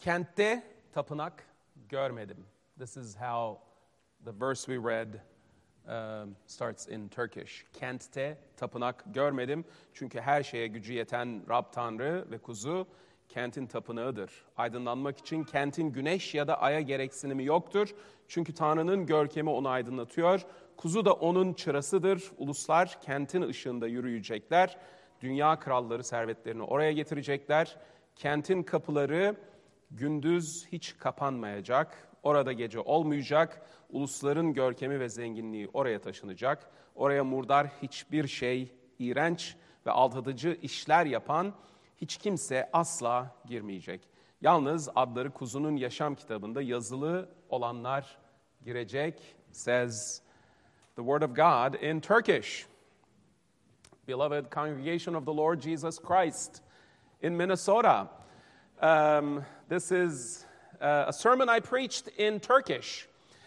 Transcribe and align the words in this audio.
Kentte 0.00 0.62
tapınak 0.92 1.44
görmedim. 1.88 2.46
This 2.78 2.96
is 2.96 3.16
how 3.16 3.60
the 4.24 4.40
verse 4.40 4.66
we 4.66 4.90
read 4.90 5.08
um, 5.86 6.36
starts 6.46 6.88
in 6.88 7.08
Turkish. 7.08 7.64
Kentte 7.72 8.38
tapınak 8.56 9.04
görmedim. 9.06 9.64
Çünkü 9.94 10.20
her 10.20 10.42
şeye 10.42 10.66
gücü 10.66 10.92
yeten 10.92 11.42
Rab 11.48 11.64
Tanrı 11.72 12.30
ve 12.30 12.38
kuzu 12.38 12.86
kentin 13.28 13.66
tapınağıdır. 13.66 14.44
Aydınlanmak 14.56 15.18
için 15.18 15.44
kentin 15.44 15.92
güneş 15.92 16.34
ya 16.34 16.48
da 16.48 16.60
aya 16.60 16.80
gereksinimi 16.80 17.44
yoktur. 17.44 17.94
Çünkü 18.28 18.54
Tanrı'nın 18.54 19.06
görkemi 19.06 19.50
onu 19.50 19.68
aydınlatıyor. 19.68 20.40
Kuzu 20.76 21.04
da 21.04 21.12
onun 21.12 21.52
çırasıdır. 21.52 22.30
Uluslar 22.38 22.98
kentin 23.02 23.42
ışığında 23.42 23.86
yürüyecekler. 23.86 24.78
Dünya 25.20 25.58
kralları 25.58 26.04
servetlerini 26.04 26.62
oraya 26.62 26.92
getirecekler. 26.92 27.76
Kentin 28.16 28.62
kapıları 28.62 29.36
gündüz 29.90 30.66
hiç 30.72 30.98
kapanmayacak. 30.98 32.08
Orada 32.22 32.52
gece 32.52 32.80
olmayacak. 32.80 33.62
Ulusların 33.90 34.52
görkemi 34.52 35.00
ve 35.00 35.08
zenginliği 35.08 35.68
oraya 35.72 36.00
taşınacak. 36.00 36.70
Oraya 36.94 37.24
murdar 37.24 37.66
hiçbir 37.82 38.26
şey, 38.28 38.74
iğrenç 38.98 39.56
ve 39.86 39.90
aldatıcı 39.90 40.58
işler 40.62 41.06
yapan 41.06 41.54
hiç 41.96 42.16
kimse 42.16 42.70
asla 42.72 43.36
girmeyecek. 43.46 44.08
Yalnız 44.40 44.88
adları 44.94 45.30
kuzunun 45.30 45.76
yaşam 45.76 46.14
kitabında 46.14 46.62
yazılı 46.62 47.28
olanlar 47.48 48.18
girecek. 48.64 49.36
Says 49.52 50.22
the 50.96 51.02
word 51.02 51.22
of 51.22 51.36
God 51.36 51.82
in 51.82 52.00
Turkish. 52.00 52.66
Beloved 54.08 54.52
congregation 54.52 55.14
of 55.14 55.24
the 55.24 55.36
Lord 55.36 55.60
Jesus 55.60 55.98
Christ 55.98 56.62
in 57.22 57.32
Minnesota. 57.32 58.08
Um, 58.82 59.44
this 59.70 59.92
is 59.92 60.46
uh, 60.80 61.04
a 61.06 61.12
sermon 61.12 61.48
I 61.48 61.60
preached 61.60 62.08
in 62.18 62.40
Turkish 62.40 63.06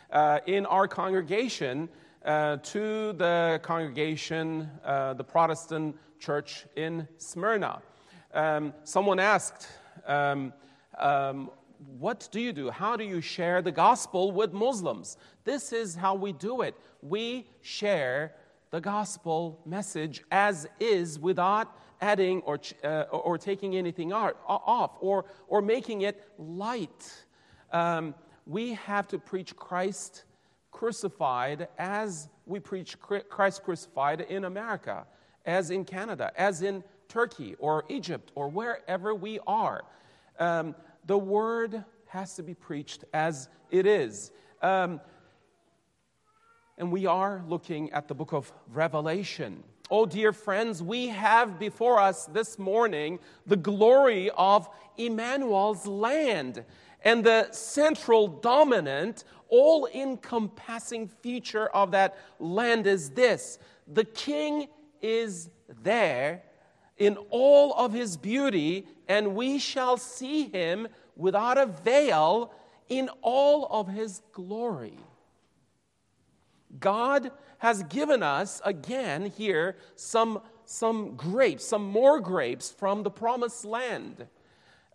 uh, 0.09 0.39
in 0.47 0.65
our 0.65 0.87
congregation 0.87 1.89
uh, 2.23 2.55
to 2.63 3.11
the 3.11 3.59
congregation, 3.61 4.69
uh, 4.85 5.15
the 5.15 5.23
Protestant 5.25 5.97
church 6.19 6.65
in 6.77 7.09
Smyrna. 7.17 7.81
Um, 8.33 8.73
someone 8.85 9.19
asked, 9.19 9.67
um, 10.07 10.53
um, 10.97 11.51
What 11.99 12.29
do 12.31 12.39
you 12.39 12.53
do? 12.53 12.69
How 12.69 12.95
do 12.95 13.03
you 13.03 13.19
share 13.19 13.61
the 13.61 13.73
gospel 13.73 14.31
with 14.31 14.53
Muslims? 14.53 15.17
This 15.43 15.73
is 15.73 15.93
how 15.93 16.15
we 16.15 16.31
do 16.31 16.61
it. 16.61 16.73
We 17.01 17.49
share 17.61 18.33
the 18.71 18.79
gospel 18.79 19.59
message 19.65 20.23
as 20.31 20.69
is 20.79 21.19
without 21.19 21.77
adding 22.01 22.41
or, 22.41 22.59
uh, 22.83 23.03
or 23.11 23.37
taking 23.37 23.75
anything 23.75 24.13
off 24.13 24.91
or, 24.99 25.25
or 25.47 25.61
making 25.61 26.01
it 26.01 26.21
light. 26.37 27.25
Um, 27.71 28.15
we 28.45 28.73
have 28.73 29.07
to 29.09 29.19
preach 29.19 29.55
Christ 29.55 30.25
crucified 30.71 31.67
as 31.77 32.27
we 32.45 32.59
preach 32.59 32.99
Christ 32.99 33.63
crucified 33.63 34.21
in 34.21 34.45
America, 34.45 35.05
as 35.45 35.71
in 35.71 35.85
Canada, 35.85 36.31
as 36.35 36.61
in 36.61 36.83
Turkey 37.07 37.55
or 37.59 37.85
Egypt 37.89 38.31
or 38.35 38.49
wherever 38.49 39.15
we 39.15 39.39
are. 39.47 39.83
Um, 40.39 40.75
the 41.05 41.17
word 41.17 41.83
has 42.07 42.35
to 42.35 42.43
be 42.43 42.53
preached 42.53 43.05
as 43.13 43.49
it 43.71 43.85
is. 43.85 44.31
Um, 44.61 44.99
and 46.77 46.91
we 46.91 47.05
are 47.05 47.43
looking 47.47 47.91
at 47.91 48.07
the 48.07 48.15
book 48.15 48.33
of 48.33 48.51
Revelation. 48.71 49.63
Oh, 49.95 50.07
dear 50.07 50.33
friends, 50.33 50.81
we 50.81 51.09
have 51.09 51.59
before 51.59 51.99
us 51.99 52.25
this 52.25 52.57
morning 52.57 53.19
the 53.45 53.55
glory 53.55 54.31
of 54.35 54.67
Emmanuel's 54.97 55.85
land. 55.85 56.65
And 57.03 57.23
the 57.23 57.51
central, 57.51 58.27
dominant, 58.27 59.23
all 59.49 59.87
encompassing 59.93 61.09
feature 61.21 61.67
of 61.67 61.91
that 61.91 62.17
land 62.39 62.87
is 62.87 63.11
this 63.11 63.59
the 63.87 64.03
king 64.03 64.67
is 64.99 65.51
there 65.83 66.41
in 66.97 67.15
all 67.29 67.75
of 67.75 67.93
his 67.93 68.17
beauty, 68.17 68.87
and 69.07 69.35
we 69.35 69.59
shall 69.59 69.97
see 69.97 70.47
him 70.47 70.87
without 71.15 71.59
a 71.59 71.67
veil 71.67 72.51
in 72.89 73.11
all 73.21 73.67
of 73.69 73.89
his 73.89 74.23
glory. 74.31 74.97
God 76.79 77.31
has 77.63 77.81
given 77.83 78.21
us 78.21 78.61
again 78.65 79.25
here 79.25 79.77
some, 79.95 80.41
some 80.65 81.15
grapes, 81.15 81.63
some 81.63 81.81
more 81.81 82.19
grapes 82.19 82.69
from 82.69 83.03
the 83.03 83.09
promised 83.09 83.63
land. 83.63 84.27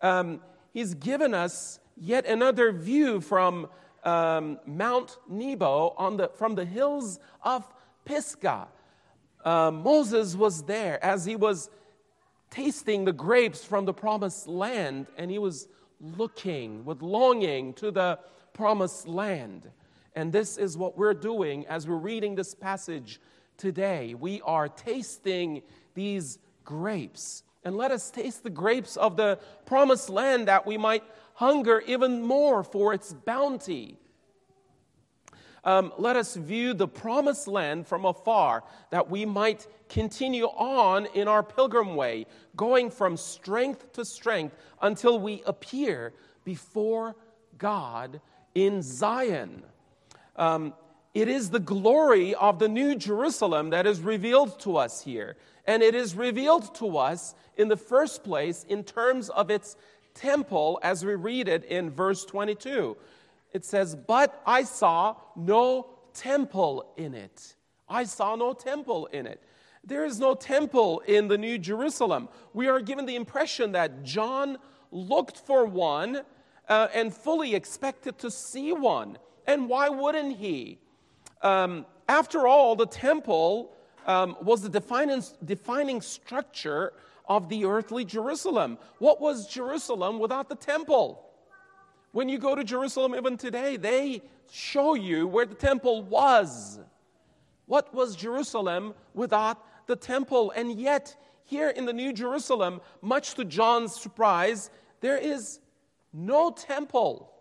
Um, 0.03 0.39
he's 0.71 0.93
given 0.93 1.33
us 1.33 1.79
yet 1.97 2.27
another 2.27 2.71
view 2.71 3.21
from 3.21 3.67
um, 4.03 4.59
Mount 4.67 5.17
Nebo 5.27 5.95
on 5.97 6.17
the, 6.17 6.29
from 6.35 6.53
the 6.53 6.63
hills 6.63 7.19
of 7.41 7.67
Pisgah. 8.05 8.67
Uh, 9.43 9.71
Moses 9.71 10.35
was 10.35 10.61
there 10.61 11.03
as 11.03 11.25
he 11.25 11.35
was 11.35 11.71
tasting 12.51 13.03
the 13.03 13.13
grapes 13.13 13.65
from 13.65 13.85
the 13.85 13.93
promised 13.93 14.47
land, 14.47 15.07
and 15.17 15.31
he 15.31 15.39
was 15.39 15.67
looking 15.99 16.85
with 16.85 17.01
longing 17.01 17.73
to 17.73 17.89
the 17.89 18.19
promised 18.53 19.07
land. 19.07 19.71
And 20.19 20.33
this 20.33 20.57
is 20.57 20.77
what 20.77 20.97
we're 20.97 21.13
doing 21.13 21.65
as 21.67 21.87
we're 21.87 21.95
reading 21.95 22.35
this 22.35 22.53
passage 22.53 23.21
today. 23.55 24.15
We 24.15 24.41
are 24.41 24.67
tasting 24.67 25.61
these 25.93 26.39
grapes. 26.65 27.43
And 27.63 27.77
let 27.77 27.91
us 27.91 28.11
taste 28.11 28.43
the 28.43 28.49
grapes 28.49 28.97
of 28.97 29.15
the 29.15 29.39
promised 29.65 30.09
land 30.09 30.49
that 30.49 30.65
we 30.65 30.77
might 30.77 31.03
hunger 31.35 31.81
even 31.87 32.21
more 32.21 32.65
for 32.65 32.93
its 32.93 33.13
bounty. 33.13 33.95
Um, 35.63 35.93
let 35.97 36.17
us 36.17 36.35
view 36.35 36.73
the 36.73 36.89
promised 36.89 37.47
land 37.47 37.87
from 37.87 38.03
afar 38.03 38.65
that 38.89 39.09
we 39.09 39.23
might 39.23 39.67
continue 39.87 40.47
on 40.47 41.05
in 41.13 41.29
our 41.29 41.43
pilgrim 41.43 41.95
way, 41.95 42.25
going 42.57 42.91
from 42.91 43.15
strength 43.15 43.93
to 43.93 44.03
strength 44.03 44.57
until 44.81 45.17
we 45.17 45.43
appear 45.45 46.11
before 46.43 47.15
God 47.57 48.19
in 48.53 48.81
Zion. 48.81 49.63
Um, 50.39 50.73
it 51.13 51.27
is 51.27 51.49
the 51.49 51.59
glory 51.59 52.33
of 52.33 52.59
the 52.59 52.69
New 52.69 52.95
Jerusalem 52.95 53.71
that 53.71 53.85
is 53.85 53.99
revealed 53.99 54.59
to 54.61 54.77
us 54.77 55.01
here. 55.01 55.35
And 55.65 55.83
it 55.83 55.93
is 55.93 56.15
revealed 56.15 56.73
to 56.75 56.97
us 56.97 57.35
in 57.57 57.67
the 57.67 57.77
first 57.77 58.23
place 58.23 58.65
in 58.67 58.83
terms 58.83 59.29
of 59.29 59.51
its 59.51 59.75
temple, 60.13 60.79
as 60.81 61.05
we 61.05 61.15
read 61.15 61.47
it 61.47 61.65
in 61.65 61.91
verse 61.91 62.23
22. 62.25 62.95
It 63.51 63.65
says, 63.65 63.95
But 63.95 64.41
I 64.45 64.63
saw 64.63 65.17
no 65.35 65.89
temple 66.13 66.93
in 66.95 67.13
it. 67.13 67.55
I 67.87 68.05
saw 68.05 68.35
no 68.35 68.53
temple 68.53 69.07
in 69.07 69.27
it. 69.27 69.43
There 69.83 70.05
is 70.05 70.19
no 70.19 70.35
temple 70.35 71.01
in 71.01 71.27
the 71.27 71.37
New 71.37 71.57
Jerusalem. 71.57 72.29
We 72.53 72.67
are 72.67 72.79
given 72.79 73.05
the 73.05 73.15
impression 73.15 73.73
that 73.73 74.03
John 74.03 74.57
looked 74.91 75.37
for 75.37 75.65
one 75.65 76.21
uh, 76.67 76.87
and 76.93 77.13
fully 77.13 77.55
expected 77.55 78.19
to 78.19 78.31
see 78.31 78.71
one. 78.71 79.17
And 79.47 79.69
why 79.69 79.89
wouldn't 79.89 80.37
he? 80.37 80.79
Um, 81.41 81.85
after 82.07 82.47
all, 82.47 82.75
the 82.75 82.85
temple 82.85 83.71
um, 84.05 84.35
was 84.41 84.61
the 84.61 84.69
defining, 84.69 85.23
defining 85.45 86.01
structure 86.01 86.93
of 87.27 87.47
the 87.49 87.65
earthly 87.65 88.03
Jerusalem. 88.03 88.77
What 88.97 89.21
was 89.21 89.47
Jerusalem 89.47 90.19
without 90.19 90.49
the 90.49 90.55
temple? 90.55 91.25
When 92.11 92.27
you 92.27 92.39
go 92.39 92.55
to 92.55 92.63
Jerusalem 92.63 93.13
even 93.13 93.37
today, 93.37 93.77
they 93.77 94.23
show 94.51 94.95
you 94.95 95.27
where 95.27 95.45
the 95.45 95.55
temple 95.55 96.01
was. 96.01 96.79
What 97.67 97.93
was 97.93 98.15
Jerusalem 98.15 98.95
without 99.13 99.63
the 99.85 99.95
temple? 99.95 100.51
And 100.55 100.79
yet, 100.79 101.15
here 101.45 101.69
in 101.69 101.85
the 101.85 101.93
New 101.93 102.11
Jerusalem, 102.11 102.81
much 103.01 103.35
to 103.35 103.45
John's 103.45 103.95
surprise, 103.95 104.71
there 105.01 105.17
is 105.17 105.59
no 106.11 106.49
temple. 106.49 107.31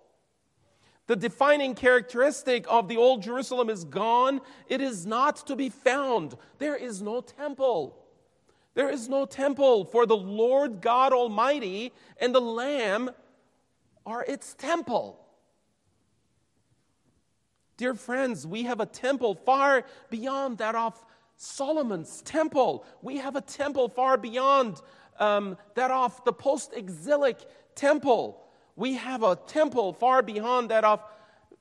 The 1.09 1.17
defining 1.17 1.75
characteristic 1.75 2.67
of 2.69 2.87
the 2.87 2.99
Old 2.99 3.23
Jerusalem 3.23 3.71
is 3.71 3.85
gone. 3.85 4.43
It 4.69 4.83
is 4.83 5.07
not 5.07 5.37
to 5.47 5.57
be 5.57 5.71
found. 5.71 6.37
There 6.59 6.77
is 6.77 7.01
no 7.01 7.23
temple. 7.23 7.99
There 8.75 8.91
is 8.91 9.09
no 9.09 9.25
temple, 9.25 9.87
for 9.87 10.05
the 10.05 10.17
Lord 10.17 10.83
God 10.83 11.15
Almighty 11.15 11.95
and 12.21 12.35
the 12.35 12.43
Lamb 12.43 13.11
are 14.05 14.23
its 14.23 14.53
temple. 14.53 15.19
Dear 17.79 17.95
friends, 17.95 18.47
we 18.47 18.65
have 18.65 18.81
a 18.81 18.87
temple 18.87 19.35
far 19.35 19.85
beyond 20.11 20.59
that 20.59 20.75
of 20.75 21.03
Solomon's 21.37 22.21
temple. 22.21 22.85
We 23.01 23.17
have 23.17 23.35
a 23.35 23.41
temple 23.41 23.89
far 23.89 24.19
beyond 24.19 24.83
um, 25.19 25.57
that 25.75 25.91
of 25.91 26.23
the 26.27 26.35
post 26.35 26.75
exilic 26.77 27.39
temple 27.75 28.45
we 28.79 28.95
have 28.95 29.25
a 29.25 29.35
temple 29.35 29.93
far 29.93 30.23
beyond 30.23 30.71
that 30.71 30.85
of 30.85 31.03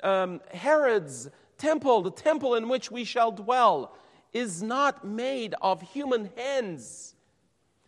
um, 0.04 0.40
Herod's 0.54 1.32
temple, 1.58 2.04
the 2.04 2.12
temple 2.12 2.54
in 2.54 2.70
which 2.70 2.92
we 2.92 3.04
shall 3.04 3.32
dwell, 3.32 3.98
is 4.34 4.62
not 4.62 5.04
made 5.04 5.56
of 5.60 5.82
human 5.82 6.30
hands. 6.38 7.16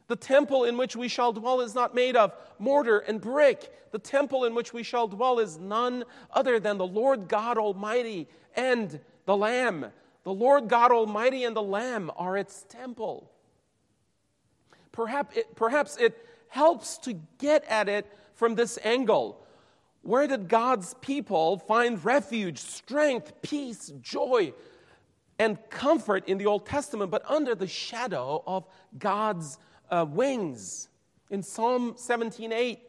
The 0.08 0.16
temple 0.16 0.64
in 0.64 0.78
which 0.78 0.96
we 0.96 1.08
shall 1.08 1.32
dwell 1.32 1.62
is 1.62 1.76
not 1.76 1.94
made 1.94 2.16
of 2.16 2.34
mortar 2.58 2.98
and 2.98 3.22
brick. 3.22 3.72
The 3.92 4.00
temple 4.00 4.46
in 4.46 4.56
which 4.56 4.74
we 4.74 4.82
shall 4.82 5.08
dwell 5.08 5.38
is 5.38 5.60
none 5.60 6.06
other 6.32 6.60
than 6.60 6.80
the 6.80 6.88
Lord 6.88 7.28
God 7.28 7.60
Almighty 7.60 8.28
and 8.56 9.00
the 9.26 9.38
Lamb. 9.38 9.92
The 10.24 10.34
Lord 10.34 10.68
God 10.68 10.92
Almighty 10.92 11.44
and 11.44 11.56
the 11.56 11.62
Lamb 11.62 12.10
are 12.18 12.36
its 12.36 12.66
temple. 12.68 13.30
Perhaps 14.92 15.38
it, 15.38 15.56
perhaps 15.56 15.98
it 15.98 16.18
helps 16.48 16.98
to 16.98 17.14
get 17.38 17.64
at 17.66 17.88
it 17.88 18.12
from 18.40 18.56
this 18.56 18.80
angle. 18.86 19.46
Where 20.02 20.26
did 20.26 20.48
God's 20.48 20.94
people 21.02 21.60
find 21.60 22.04
refuge, 22.06 22.58
strength, 22.58 23.34
peace, 23.42 23.92
joy, 24.02 24.54
and 25.38 25.58
comfort 25.70 26.26
in 26.28 26.38
the 26.38 26.46
Old 26.46 26.66
Testament, 26.66 27.12
but 27.12 27.30
under 27.30 27.54
the 27.54 27.68
shadow 27.68 28.42
of 28.48 28.66
God's 28.98 29.58
uh, 29.92 30.06
wings. 30.08 30.88
In 31.30 31.44
Psalm 31.44 31.96
17:8, 31.96 32.80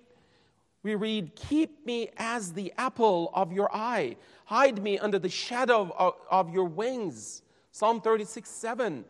we 0.84 0.94
read, 0.94 1.34
Keep 1.34 1.84
me 1.84 2.10
as 2.16 2.52
the 2.52 2.72
apple 2.78 3.30
of 3.34 3.52
your 3.52 3.74
eye, 3.74 4.16
hide 4.44 4.80
me 4.80 5.00
under 5.00 5.18
the 5.18 5.28
shadow 5.28 5.92
of, 5.98 6.14
of 6.30 6.54
your 6.54 6.66
wings. 6.66 7.42
Psalm 7.72 8.00
36 8.00 8.48
7. 8.48 9.04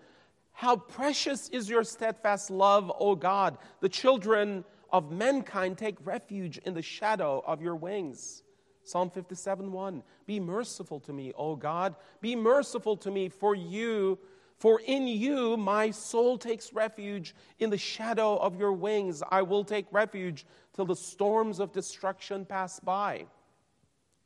How 0.52 0.76
precious 0.76 1.50
is 1.50 1.68
your 1.68 1.84
steadfast 1.84 2.50
love, 2.50 2.90
O 2.98 3.14
God! 3.14 3.58
The 3.80 3.88
children 3.90 4.64
of 4.92 5.10
mankind 5.10 5.78
take 5.78 5.96
refuge 6.04 6.58
in 6.58 6.74
the 6.74 6.82
shadow 6.82 7.42
of 7.46 7.62
your 7.62 7.76
wings. 7.76 8.42
Psalm 8.84 9.10
57 9.10 9.70
1. 9.70 10.02
Be 10.26 10.40
merciful 10.40 11.00
to 11.00 11.12
me, 11.12 11.32
O 11.36 11.54
God. 11.56 11.94
Be 12.20 12.34
merciful 12.34 12.96
to 12.98 13.10
me, 13.10 13.28
for 13.28 13.54
you 13.54 14.18
for 14.60 14.78
in 14.84 15.06
you 15.06 15.56
my 15.56 15.90
soul 15.90 16.36
takes 16.36 16.74
refuge. 16.74 17.34
In 17.58 17.70
the 17.70 17.78
shadow 17.78 18.36
of 18.36 18.58
your 18.58 18.72
wings 18.72 19.22
I 19.30 19.40
will 19.40 19.64
take 19.64 19.86
refuge 19.90 20.44
till 20.74 20.84
the 20.84 20.94
storms 20.94 21.60
of 21.60 21.72
destruction 21.72 22.44
pass 22.44 22.78
by. 22.78 23.26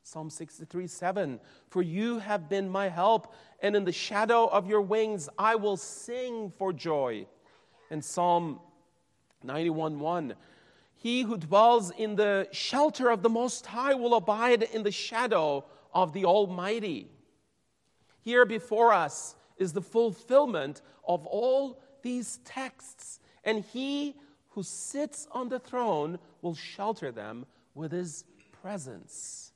Psalm 0.02 0.28
63 0.28 0.88
7 0.88 1.40
For 1.70 1.82
you 1.82 2.18
have 2.18 2.48
been 2.48 2.68
my 2.68 2.88
help, 2.88 3.32
and 3.60 3.76
in 3.76 3.84
the 3.84 3.92
shadow 3.92 4.46
of 4.46 4.66
your 4.66 4.82
wings 4.82 5.28
I 5.38 5.54
will 5.54 5.76
sing 5.76 6.50
for 6.50 6.72
joy. 6.72 7.26
And 7.92 8.04
Psalm 8.04 8.58
91 9.44 10.00
1 10.00 10.34
He 11.04 11.20
who 11.20 11.36
dwells 11.36 11.90
in 11.90 12.16
the 12.16 12.48
shelter 12.50 13.10
of 13.10 13.20
the 13.20 13.28
Most 13.28 13.66
High 13.66 13.92
will 13.92 14.14
abide 14.14 14.62
in 14.62 14.84
the 14.84 14.90
shadow 14.90 15.66
of 15.92 16.14
the 16.14 16.24
Almighty. 16.24 17.10
Here 18.22 18.46
before 18.46 18.94
us, 18.94 19.36
is 19.58 19.74
the 19.74 19.82
fulfillment 19.82 20.80
of 21.06 21.26
all 21.26 21.78
these 22.00 22.38
texts. 22.46 23.20
And 23.44 23.62
he 23.62 24.14
who 24.52 24.62
sits 24.62 25.28
on 25.30 25.50
the 25.50 25.58
throne 25.58 26.18
will 26.40 26.54
shelter 26.54 27.12
them 27.12 27.44
with 27.74 27.92
his 27.92 28.24
presence. 28.62 29.52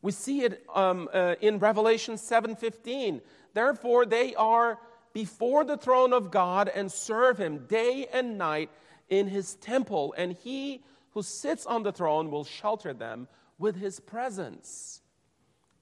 We 0.00 0.10
see 0.12 0.40
it 0.40 0.64
um, 0.74 1.10
uh, 1.12 1.34
in 1.42 1.58
Revelation 1.58 2.14
7:15. 2.14 3.20
Therefore, 3.52 4.06
they 4.06 4.34
are 4.36 4.78
before 5.12 5.64
the 5.64 5.76
throne 5.76 6.14
of 6.14 6.30
God 6.30 6.70
and 6.74 6.90
serve 6.90 7.36
him 7.36 7.66
day 7.66 8.06
and 8.10 8.38
night 8.38 8.70
in 9.10 9.26
his 9.26 9.56
temple, 9.56 10.14
and 10.16 10.32
he 10.32 10.82
who 11.10 11.22
sits 11.22 11.66
on 11.66 11.82
the 11.82 11.92
throne 11.92 12.30
will 12.30 12.44
shelter 12.44 12.94
them 12.94 13.28
with 13.58 13.76
his 13.76 14.00
presence. 14.00 15.02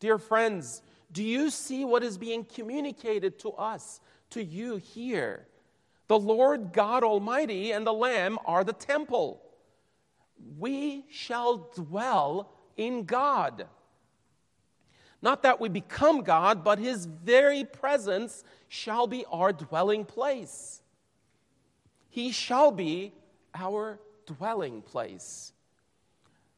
Dear 0.01 0.19
friends, 0.19 0.83
do 1.13 1.23
you 1.23 1.51
see 1.51 1.85
what 1.85 2.03
is 2.03 2.19
being 2.19 2.45
communicated 2.45 3.39
to 3.41 3.51
us, 3.51 4.01
to 4.31 4.43
you 4.43 4.77
here? 4.77 5.47
The 6.09 6.19
Lord 6.19 6.73
God 6.73 7.05
Almighty 7.05 7.73
and 7.73 7.87
the 7.87 7.93
Lamb 7.93 8.39
are 8.47 8.65
the 8.65 8.73
temple. 8.73 9.43
We 10.59 11.05
shall 11.11 11.71
dwell 11.75 12.51
in 12.77 13.05
God. 13.05 13.67
Not 15.21 15.43
that 15.43 15.61
we 15.61 15.69
become 15.69 16.23
God, 16.23 16.63
but 16.63 16.79
His 16.79 17.07
very 17.07 17.65
presence 17.65 18.45
shall 18.69 19.07
be 19.07 19.25
our 19.31 19.53
dwelling 19.53 20.05
place. 20.05 20.81
He 22.09 22.31
shall 22.31 22.71
be 22.71 23.13
our 23.59 23.99
dwelling 24.27 24.83
place. 24.83 25.53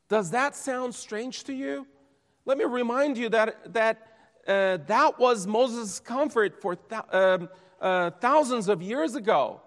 Does 0.08 0.30
that 0.30 0.54
sound 0.56 0.94
strange 0.94 1.44
to 1.44 1.52
you? 1.52 1.86
Let 2.44 2.58
me 2.58 2.64
remind 2.64 3.16
you 3.16 3.28
that, 3.30 3.72
that 3.72 4.06
uh, 4.46 4.78
that 4.86 5.18
was 5.18 5.46
Moses' 5.46 6.00
comfort 6.00 6.60
for 6.60 6.76
th- 6.76 7.02
um, 7.12 7.48
uh, 7.80 8.10
thousands 8.20 8.68
of 8.68 8.82
years 8.82 9.14
ago. 9.14 9.60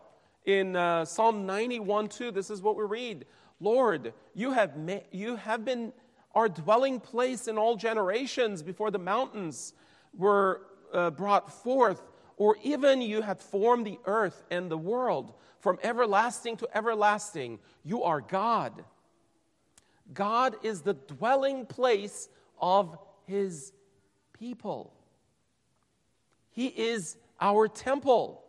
In 0.45 0.75
uh, 0.75 1.06
Psalm 1.06 1.45
91 1.45 2.09
2, 2.09 2.31
this 2.31 2.50
is 2.50 2.62
what 2.62 2.75
we 2.75 2.83
read 2.83 3.25
Lord, 3.59 4.13
you 4.33 4.51
have, 4.51 4.75
ma- 4.75 5.06
you 5.12 5.38
have 5.38 5.63
been 5.63 5.94
our 6.35 6.50
dwelling 6.50 7.00
place 7.00 7.47
in 7.47 7.57
all 7.57 7.77
generations 7.77 8.62
before 8.62 8.91
the 8.91 9.00
mountains 9.00 9.74
were 10.18 10.63
uh, 10.94 11.12
brought 11.12 11.51
forth, 11.51 12.01
or 12.44 12.57
even 12.62 13.01
you 13.01 13.22
had 13.22 13.40
formed 13.40 13.88
the 13.88 13.98
earth 14.04 14.44
and 14.51 14.69
the 14.69 14.78
world. 14.78 15.34
From 15.62 15.80
everlasting 15.81 16.57
to 16.57 16.68
everlasting, 16.75 17.57
you 17.86 18.04
are 18.04 18.19
God. 18.19 18.84
God 20.13 20.57
is 20.62 20.81
the 20.81 20.95
dwelling 20.95 21.66
place 21.66 22.28
of 22.60 22.98
his 23.28 23.72
people. 24.38 24.94
He 26.51 26.68
is 26.68 27.16
our 27.40 27.69
temple. 27.69 28.44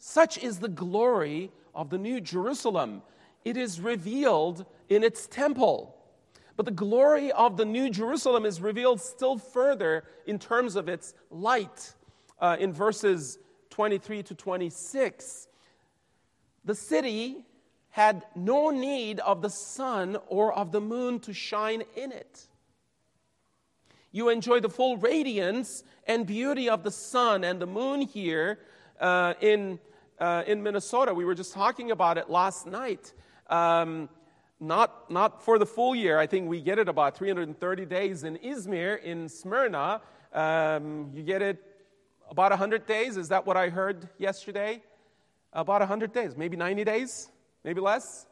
Such 0.00 0.36
is 0.38 0.58
the 0.58 0.66
glory 0.66 1.52
of 1.76 1.90
the 1.90 1.98
New 1.98 2.20
Jerusalem. 2.20 3.02
It 3.44 3.56
is 3.56 3.80
revealed 3.80 4.66
in 4.88 5.04
its 5.04 5.28
temple. 5.28 5.96
But 6.56 6.66
the 6.66 6.72
glory 6.72 7.30
of 7.30 7.56
the 7.56 7.66
New 7.66 7.88
Jerusalem 7.88 8.44
is 8.44 8.60
revealed 8.60 9.00
still 9.00 9.38
further 9.38 10.02
in 10.26 10.40
terms 10.40 10.74
of 10.74 10.88
its 10.88 11.14
light. 11.30 11.94
Uh, 12.38 12.56
in 12.58 12.72
verses 12.72 13.38
23 13.70 14.22
to 14.24 14.34
26, 14.34 15.48
the 16.64 16.74
city 16.74 17.44
had 17.90 18.24
no 18.34 18.70
need 18.70 19.20
of 19.20 19.40
the 19.42 19.50
sun 19.50 20.16
or 20.26 20.52
of 20.52 20.72
the 20.72 20.80
moon 20.80 21.18
to 21.20 21.32
shine 21.32 21.82
in 21.96 22.12
it 22.12 22.46
you 24.16 24.30
enjoy 24.30 24.60
the 24.60 24.68
full 24.70 24.96
radiance 24.96 25.84
and 26.06 26.26
beauty 26.26 26.70
of 26.70 26.82
the 26.82 26.90
sun 26.90 27.44
and 27.44 27.60
the 27.60 27.66
moon 27.66 28.00
here 28.00 28.58
uh, 28.98 29.34
in, 29.42 29.78
uh, 30.18 30.42
in 30.46 30.62
Minnesota. 30.62 31.12
We 31.12 31.26
were 31.26 31.34
just 31.34 31.52
talking 31.52 31.90
about 31.90 32.16
it 32.16 32.30
last 32.30 32.66
night. 32.66 33.12
Um, 33.50 34.08
not, 34.58 35.10
not 35.10 35.42
for 35.42 35.58
the 35.58 35.66
full 35.66 35.94
year. 35.94 36.18
I 36.18 36.26
think 36.26 36.48
we 36.48 36.62
get 36.62 36.78
it 36.78 36.88
about 36.88 37.14
330 37.14 37.84
days 37.84 38.24
in 38.24 38.38
Izmir, 38.38 39.02
in 39.02 39.28
Smyrna. 39.28 40.00
Um, 40.32 41.10
you 41.12 41.22
get 41.22 41.42
it 41.42 41.62
about 42.28 42.50
100 42.50 42.86
days. 42.86 43.16
Is 43.16 43.28
that 43.28 43.46
what 43.46 43.56
I 43.56 43.68
heard 43.68 44.08
yesterday? 44.18 44.82
About 45.52 45.80
100 45.80 46.12
days, 46.12 46.36
maybe 46.36 46.56
90 46.56 46.84
days, 46.84 47.30
maybe 47.64 47.80
less. 47.80 48.26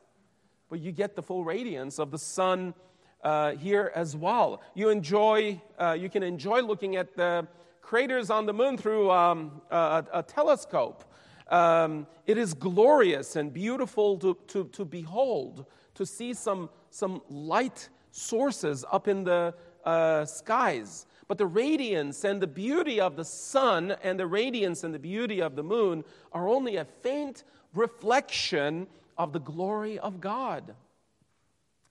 But 0.68 0.80
you 0.80 0.92
get 0.92 1.14
the 1.14 1.22
full 1.22 1.44
radiance 1.44 1.98
of 1.98 2.10
the 2.10 2.18
sun 2.18 2.74
uh, 3.22 3.52
here 3.52 3.90
as 3.94 4.14
well. 4.14 4.60
You 4.74 4.90
enjoy, 4.90 5.60
uh, 5.78 5.96
you 5.98 6.10
can 6.10 6.22
enjoy 6.22 6.60
looking 6.60 6.96
at 6.96 7.16
the 7.16 7.46
craters 7.80 8.30
on 8.30 8.46
the 8.46 8.52
moon 8.52 8.76
through 8.76 9.10
um, 9.10 9.62
a, 9.70 10.04
a, 10.12 10.22
telescope. 10.22 11.04
Um, 11.48 12.06
it 12.26 12.38
is 12.38 12.54
glorious 12.54 13.36
and 13.36 13.52
beautiful 13.52 14.18
to, 14.18 14.36
to, 14.48 14.64
to 14.64 14.84
behold, 14.84 15.66
to 15.94 16.06
see 16.06 16.34
some, 16.34 16.70
some 16.90 17.22
light 17.28 17.88
sources 18.10 18.84
up 18.90 19.08
in 19.08 19.24
the 19.24 19.54
uh, 19.84 20.24
skies. 20.24 21.06
But 21.26 21.38
the 21.38 21.46
radiance 21.46 22.24
and 22.24 22.40
the 22.40 22.46
beauty 22.46 23.00
of 23.00 23.16
the 23.16 23.24
sun 23.24 23.96
and 24.02 24.18
the 24.18 24.26
radiance 24.26 24.84
and 24.84 24.94
the 24.94 24.98
beauty 24.98 25.40
of 25.40 25.56
the 25.56 25.62
moon 25.62 26.04
are 26.32 26.48
only 26.48 26.76
a 26.76 26.84
faint 26.84 27.44
reflection 27.74 28.86
of 29.16 29.32
the 29.32 29.40
glory 29.40 29.98
of 29.98 30.20
God. 30.20 30.74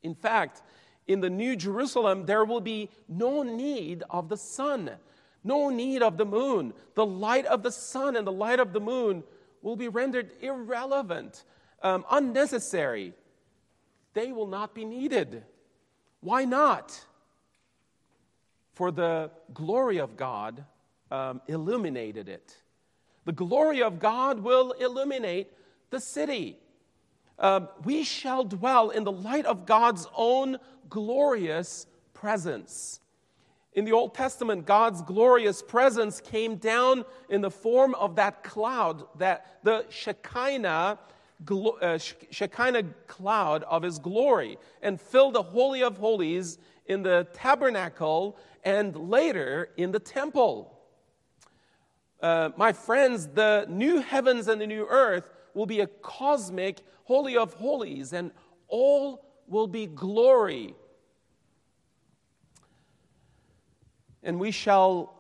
In 0.04 0.14
fact, 0.14 0.62
in 1.08 1.20
the 1.20 1.30
New 1.30 1.56
Jerusalem, 1.56 2.26
there 2.26 2.46
will 2.46 2.62
be 2.62 2.90
no 3.10 3.44
need 3.44 4.04
of 4.10 4.30
the 4.30 4.38
sun, 4.38 4.92
no 5.44 5.70
need 5.70 6.02
of 6.02 6.18
the 6.18 6.26
moon. 6.26 6.74
The 6.96 7.06
light 7.06 7.46
of 7.46 7.64
the 7.64 7.72
sun 7.72 8.16
and 8.16 8.26
the 8.26 8.32
light 8.32 8.60
of 8.60 8.72
the 8.72 8.80
moon 8.80 9.24
will 9.62 9.76
be 9.76 9.88
rendered 9.88 10.32
irrelevant, 10.42 11.44
um, 11.82 12.06
unnecessary. 12.12 13.14
They 14.14 14.32
will 14.32 14.48
not 14.48 14.74
be 14.76 14.86
needed. 14.86 15.44
Why 16.22 16.46
not? 16.46 17.06
For 18.74 18.92
the 18.92 19.32
glory 19.54 20.00
of 20.00 20.18
God 20.18 20.66
um, 21.12 21.42
illuminated 21.48 22.28
it. 22.28 22.58
The 23.26 23.32
glory 23.32 23.82
of 23.82 24.00
God 24.00 24.40
will 24.40 24.72
illuminate 24.72 25.52
the 25.92 26.00
city. 26.00 26.58
Um, 27.40 27.70
we 27.84 28.04
shall 28.04 28.44
dwell 28.44 28.90
in 28.90 29.04
the 29.04 29.12
light 29.12 29.46
of 29.46 29.66
God's 29.66 30.08
own 30.16 30.58
glorious 30.90 31.88
presence. 32.14 33.00
In 33.74 33.86
the 33.86 33.92
Old 33.92 34.14
Testament, 34.14 34.66
God's 34.66 35.02
glorious 35.02 35.62
presence 35.62 36.20
came 36.20 36.58
down 36.58 37.06
in 37.30 37.42
the 37.42 37.50
form 37.50 37.96
of 37.96 38.16
that 38.18 38.44
cloud, 38.44 39.04
that 39.18 39.60
the 39.64 39.86
Shekinah, 39.90 41.00
glo- 41.44 41.78
uh, 41.82 41.98
Shekinah 41.98 42.84
cloud 43.08 43.64
of 43.64 43.82
his 43.82 43.98
glory 43.98 44.58
and 44.82 45.02
filled 45.02 45.34
the 45.34 45.42
Holy 45.42 45.82
of 45.82 45.98
Holies 45.98 46.60
in 46.86 47.02
the 47.02 47.28
tabernacle 47.34 48.38
and 48.64 48.96
later 49.10 49.70
in 49.78 49.92
the 49.92 50.00
temple. 50.00 50.80
Uh, 52.22 52.50
my 52.56 52.72
friends, 52.72 53.28
the 53.28 53.66
new 53.70 54.00
heavens 54.00 54.48
and 54.48 54.62
the 54.62 54.68
new 54.68 54.88
earth 54.90 55.30
will 55.54 55.66
be 55.66 55.82
a 55.82 55.88
cosmic 55.88 56.80
Holy 57.04 57.36
of 57.36 57.54
Holies, 57.56 58.14
and 58.14 58.32
all 58.70 59.26
will 59.48 59.68
be 59.68 59.88
glory. 59.88 60.74
And 64.24 64.40
we 64.40 64.52
shall, 64.52 65.14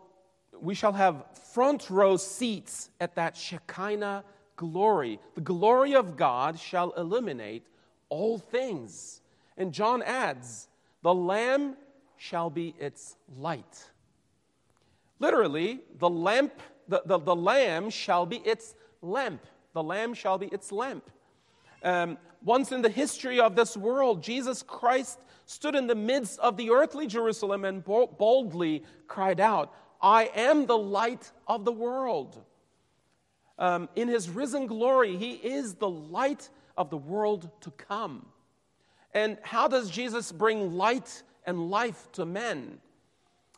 we 0.59 0.73
shall 0.75 0.93
have 0.93 1.25
front 1.53 1.89
row 1.89 2.15
seats 2.15 2.89
at 3.01 3.15
that 3.15 3.35
Shekinah 3.35 4.23
glory. 4.55 5.19
The 5.35 5.41
glory 5.41 5.93
of 5.93 6.15
God 6.15 6.57
shall 6.57 6.91
illuminate 6.91 7.67
all 8.07 8.37
things. 8.37 9.21
And 9.57 9.73
John 9.73 10.01
adds, 10.01 10.69
the 11.01 11.13
Lamb 11.13 11.75
shall 12.17 12.49
be 12.49 12.75
its 12.79 13.15
light. 13.37 13.89
Literally, 15.19 15.79
the 15.99 16.09
lamp, 16.09 16.53
the, 16.87 17.01
the, 17.05 17.17
the 17.17 17.35
Lamb 17.35 17.89
shall 17.89 18.25
be 18.25 18.37
its 18.37 18.75
lamp. 19.01 19.45
The 19.73 19.83
Lamb 19.83 20.13
shall 20.13 20.37
be 20.37 20.47
its 20.47 20.71
lamp. 20.71 21.09
Um, 21.83 22.17
once 22.43 22.71
in 22.71 22.81
the 22.81 22.89
history 22.89 23.39
of 23.39 23.55
this 23.55 23.77
world, 23.77 24.21
Jesus 24.21 24.63
Christ 24.63 25.19
stood 25.45 25.75
in 25.75 25.87
the 25.87 25.95
midst 25.95 26.39
of 26.39 26.57
the 26.57 26.71
earthly 26.71 27.07
Jerusalem 27.07 27.65
and 27.65 27.83
boldly 27.83 28.83
cried 29.07 29.39
out, 29.39 29.73
I 30.01 30.29
am 30.35 30.65
the 30.65 30.77
light 30.77 31.31
of 31.47 31.63
the 31.65 31.71
world. 31.71 32.41
Um, 33.57 33.87
in 33.95 34.07
his 34.07 34.29
risen 34.29 34.67
glory, 34.67 35.15
he 35.15 35.33
is 35.33 35.75
the 35.75 35.89
light 35.89 36.49
of 36.77 36.89
the 36.89 36.97
world 36.97 37.49
to 37.61 37.71
come. 37.71 38.25
And 39.13 39.37
how 39.41 39.67
does 39.67 39.89
Jesus 39.89 40.31
bring 40.31 40.73
light 40.75 41.23
and 41.45 41.69
life 41.69 42.11
to 42.13 42.25
men? 42.25 42.79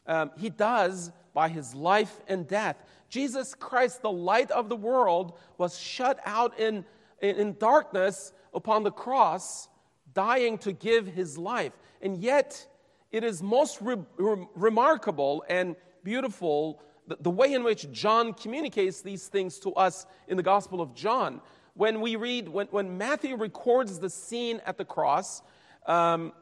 Um, 0.08 0.32
he 0.38 0.50
does 0.50 1.12
by 1.34 1.50
his 1.50 1.74
life 1.74 2.20
and 2.28 2.48
death. 2.48 2.78
Jesus 3.10 3.54
Christ, 3.54 4.02
the 4.02 4.12
light 4.12 4.52
of 4.52 4.70
the 4.70 4.76
world, 4.76 5.38
was 5.58 5.80
shut 5.80 6.20
out 6.26 6.60
in, 6.60 6.86
in, 7.22 7.56
darkness 7.60 8.34
upon 8.54 8.84
the 8.84 8.92
cross, 8.92 9.68
dying 10.14 10.58
to 10.60 10.72
give 10.72 11.08
his 11.08 11.38
life. 11.38 11.74
And 12.02 12.18
yet, 12.18 12.68
it 13.12 13.24
is 13.24 13.42
most 13.42 13.82
re- 13.82 13.98
re- 14.18 14.48
remarkable 14.56 15.44
and 15.48 15.76
beautiful 16.04 16.82
the, 17.08 17.18
the 17.20 17.30
way 17.30 17.54
in 17.54 17.64
which 17.64 17.92
John 17.92 18.34
communicates 18.34 19.02
these 19.02 19.28
things 19.28 19.60
to 19.60 19.74
us 19.74 20.06
in 20.28 20.38
the 20.38 20.44
Gospel 20.44 20.82
of 20.82 20.94
John. 20.96 21.42
When 21.76 22.02
we 22.02 22.16
read, 22.16 22.48
when, 22.48 22.68
when 22.68 22.98
Matthew 22.98 23.36
records 23.36 24.00
the 24.00 24.10
scene 24.10 24.62
at 24.66 24.78
the 24.78 24.86
cross, 24.86 25.42
um, 25.86 26.34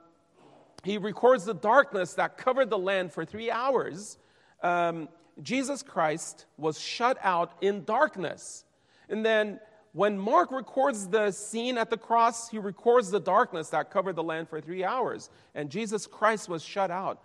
he 0.83 0.97
records 0.97 1.45
the 1.45 1.53
darkness 1.53 2.13
that 2.15 2.37
covered 2.37 2.69
the 2.69 2.77
land 2.77 3.11
for 3.11 3.23
three 3.25 3.49
hours. 3.49 4.17
Um, 4.61 5.07
Jesus 5.41 5.81
Christ 5.81 6.45
was 6.57 6.79
shut 6.79 7.17
out 7.21 7.53
in 7.61 7.85
darkness. 7.85 8.65
And 9.09 9.25
then 9.25 9.59
when 9.93 10.17
Mark 10.17 10.51
records 10.51 11.07
the 11.07 11.31
scene 11.31 11.77
at 11.77 11.89
the 11.89 11.97
cross, 11.97 12.49
he 12.49 12.59
records 12.59 13.11
the 13.11 13.19
darkness 13.19 13.69
that 13.69 13.91
covered 13.91 14.15
the 14.15 14.23
land 14.23 14.49
for 14.49 14.59
three 14.59 14.83
hours. 14.83 15.29
And 15.55 15.69
Jesus 15.69 16.05
Christ 16.05 16.49
was 16.49 16.63
shut 16.63 16.91
out 16.91 17.21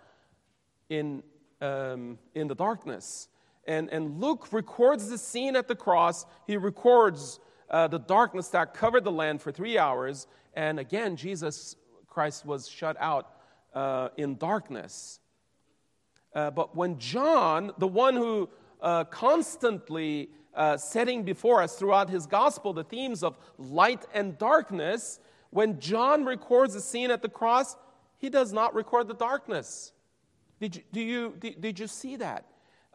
in, 0.89 1.21
um, 1.61 2.17
in 2.35 2.47
the 2.47 2.55
darkness. 2.55 3.27
And, 3.67 3.89
and 3.89 4.21
Luke 4.21 4.47
records 4.51 5.09
the 5.09 5.17
scene 5.17 5.55
at 5.55 5.67
the 5.67 5.75
cross. 5.75 6.25
He 6.47 6.57
records 6.57 7.39
uh, 7.69 7.87
the 7.87 7.99
darkness 7.99 8.47
that 8.49 8.73
covered 8.73 9.03
the 9.03 9.11
land 9.11 9.41
for 9.41 9.51
three 9.51 9.77
hours. 9.77 10.27
And 10.53 10.79
again, 10.79 11.15
Jesus 11.15 11.75
Christ 12.07 12.45
was 12.45 12.67
shut 12.67 12.95
out 12.99 13.31
uh, 13.73 14.09
in 14.17 14.37
darkness. 14.37 15.19
Uh, 16.33 16.51
but 16.51 16.75
when 16.75 16.97
John, 16.99 17.71
the 17.77 17.87
one 17.87 18.15
who 18.15 18.49
uh, 18.81 19.03
constantly 19.05 20.29
uh, 20.53 20.77
setting 20.77 21.23
before 21.23 21.61
us 21.61 21.75
throughout 21.75 22.09
his 22.09 22.25
gospel 22.25 22.73
the 22.73 22.83
themes 22.83 23.23
of 23.23 23.37
light 23.57 24.05
and 24.13 24.37
darkness, 24.37 25.19
when 25.49 25.79
John 25.79 26.25
records 26.25 26.73
the 26.73 26.81
scene 26.81 27.11
at 27.11 27.21
the 27.21 27.29
cross, 27.29 27.75
he 28.17 28.29
does 28.29 28.53
not 28.53 28.75
record 28.75 29.07
the 29.07 29.13
darkness. 29.13 29.93
Did 30.59 30.75
you, 30.75 30.83
do 30.91 31.01
you, 31.01 31.35
did, 31.39 31.61
did 31.61 31.79
you 31.79 31.87
see 31.87 32.17
that? 32.17 32.45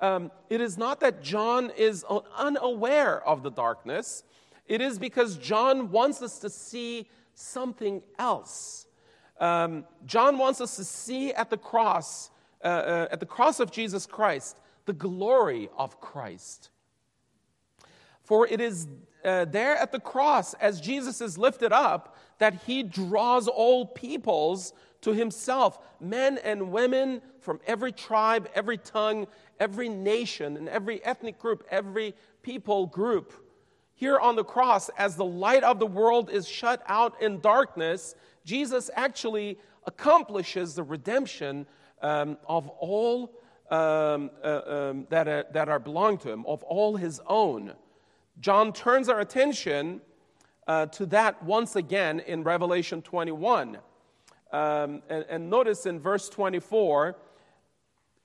Um, 0.01 0.31
it 0.51 0.61
is 0.61 0.77
not 0.77 1.01
that 1.01 1.23
John 1.23 1.71
is 1.77 2.05
unaware 2.37 3.27
of 3.27 3.43
the 3.43 3.51
darkness, 3.51 4.23
it 4.67 4.81
is 4.81 4.99
because 4.99 5.37
John 5.37 5.91
wants 5.91 6.23
us 6.23 6.39
to 6.41 6.51
see 6.51 7.09
something 7.35 8.03
else. 8.19 8.87
Um, 9.41 9.85
John 10.07 10.39
wants 10.39 10.61
us 10.61 10.77
to 10.77 10.85
see 10.85 11.33
at 11.33 11.51
the 11.51 11.57
cross, 11.57 12.31
uh, 12.63 12.69
uh, 12.69 13.09
at 13.11 13.21
the 13.21 13.27
cross 13.27 13.61
of 13.61 13.71
Jesus 13.71 14.07
Christ, 14.07 14.59
the 14.87 14.93
glory 14.93 15.69
of 15.77 16.01
Christ. 16.01 16.71
For 18.23 18.47
it 18.47 18.61
is 18.61 18.87
uh, 19.25 19.45
there 19.47 19.77
at 19.77 19.93
the 19.93 20.01
cross, 20.01 20.55
as 20.55 20.81
Jesus 20.81 21.21
is 21.21 21.37
lifted 21.39 21.73
up, 21.73 22.17
that 22.39 22.63
he 22.67 22.83
draws 22.83 23.49
all 23.49 23.87
peoples 23.87 24.73
to 25.03 25.13
himself 25.13 25.79
men 26.01 26.39
and 26.39 26.73
women 26.73 27.21
from 27.41 27.61
every 27.67 27.93
tribe, 27.93 28.49
every 28.55 28.79
tongue, 28.79 29.27
every 29.61 29.89
nation, 29.89 30.57
and 30.57 30.69
every 30.69 31.05
ethnic 31.05 31.39
group, 31.39 31.65
every 31.71 32.15
people 32.43 32.87
group. 32.87 33.44
Here 33.95 34.19
on 34.19 34.37
the 34.37 34.45
cross, 34.45 34.91
as 34.99 35.17
the 35.17 35.25
light 35.25 35.63
of 35.63 35.79
the 35.79 35.87
world 35.87 36.31
is 36.31 36.49
shut 36.49 36.83
out 36.87 37.21
in 37.23 37.41
darkness, 37.41 38.15
Jesus 38.45 38.91
actually 38.95 39.59
accomplishes 39.87 40.75
the 40.75 40.83
redemption 40.83 41.67
um, 42.03 42.37
of 42.47 42.69
all 42.69 43.33
um, 43.71 44.31
uh, 44.43 44.61
um, 44.67 45.07
that, 45.11 45.29
are, 45.29 45.47
that 45.53 45.69
are 45.69 45.79
belong 45.79 46.19
to 46.19 46.31
him, 46.31 46.45
of 46.47 46.63
all 46.65 46.97
his 46.97 47.21
own. 47.27 47.73
John 48.41 48.73
turns 48.73 49.09
our 49.09 49.21
attention 49.21 50.01
uh, 50.67 50.87
to 50.87 51.07
that 51.07 51.43
once 51.43 51.77
again 51.77 52.21
in 52.21 52.43
Revelation 52.43 53.01
21. 53.03 53.79
Um, 54.53 55.03
and, 55.09 55.25
and 55.29 55.51
notice 55.51 55.87
in 55.87 56.01
verse 56.01 56.29
24 56.29 57.17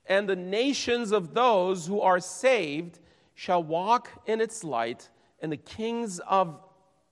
and 0.06 0.28
the 0.28 0.36
nations 0.36 1.12
of 1.12 1.34
those 1.34 1.86
who 1.86 2.00
are 2.00 2.18
saved 2.18 2.98
shall 3.34 3.62
walk 3.62 4.10
in 4.26 4.40
its 4.40 4.64
light, 4.64 5.08
and 5.40 5.50
the 5.50 5.56
kings 5.56 6.20
of 6.20 6.60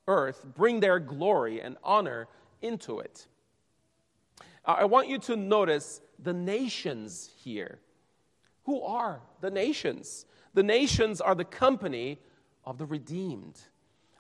earth 0.07 0.45
bring 0.57 0.81
their 0.81 0.99
glory 0.99 1.61
and 1.61 1.77
honor 1.83 2.29
into 2.61 2.99
it. 2.99 3.27
I 4.65 4.85
want 4.85 5.09
you 5.09 5.19
to 5.21 5.37
notice 5.37 6.01
the 6.19 6.35
nations 6.35 7.31
here. 7.43 7.79
Who 8.65 8.83
are 8.83 9.23
the 9.41 9.51
nations? 9.51 10.27
The 10.53 10.63
nations 10.63 11.21
are 11.21 11.35
the 11.35 11.45
company 11.45 12.19
of 12.65 12.77
the 12.77 12.85
redeemed. 12.85 13.59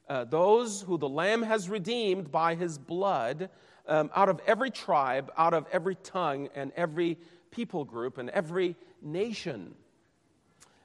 Uh, 0.09 0.25
those 0.25 0.81
who 0.81 0.97
the 0.97 1.09
Lamb 1.09 1.43
has 1.43 1.69
redeemed 1.69 2.31
by 2.33 2.55
his 2.55 2.79
blood 2.79 3.51
um, 3.87 4.11
out 4.15 4.31
of 4.31 4.41
every 4.47 4.71
tribe, 4.71 5.31
out 5.37 5.53
of 5.53 5.67
every 5.71 5.97
tongue, 5.97 6.49
and 6.55 6.73
every 6.77 7.19
people 7.51 7.85
group, 7.85 8.17
and 8.17 8.31
every 8.31 8.75
nation. 9.03 9.75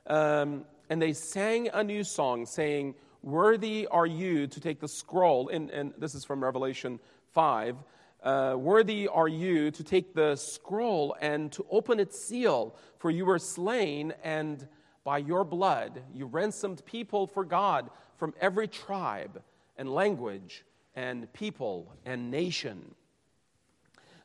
Um, 0.07 0.65
and 0.89 1.01
they 1.01 1.13
sang 1.13 1.69
a 1.69 1.83
new 1.83 2.03
song, 2.03 2.45
saying, 2.45 2.95
Worthy 3.23 3.87
are 3.87 4.05
you 4.05 4.47
to 4.47 4.59
take 4.59 4.81
the 4.81 4.87
scroll. 4.87 5.47
And, 5.47 5.71
and 5.71 5.93
this 5.97 6.13
is 6.13 6.25
from 6.25 6.43
Revelation 6.43 6.99
5. 7.31 7.77
Uh, 8.21 8.55
worthy 8.57 9.07
are 9.07 9.29
you 9.29 9.71
to 9.71 9.83
take 9.83 10.13
the 10.13 10.35
scroll 10.35 11.15
and 11.21 11.51
to 11.53 11.65
open 11.71 11.99
its 11.99 12.19
seal, 12.19 12.75
for 12.99 13.09
you 13.09 13.25
were 13.25 13.39
slain, 13.39 14.13
and 14.23 14.67
by 15.05 15.17
your 15.17 15.43
blood, 15.43 16.01
you 16.13 16.25
ransomed 16.25 16.85
people 16.85 17.25
for 17.25 17.43
God 17.43 17.89
from 18.17 18.33
every 18.39 18.67
tribe 18.67 19.41
and 19.77 19.89
language 19.93 20.65
and 20.95 21.31
people 21.33 21.93
and 22.05 22.29
nation. 22.29 22.93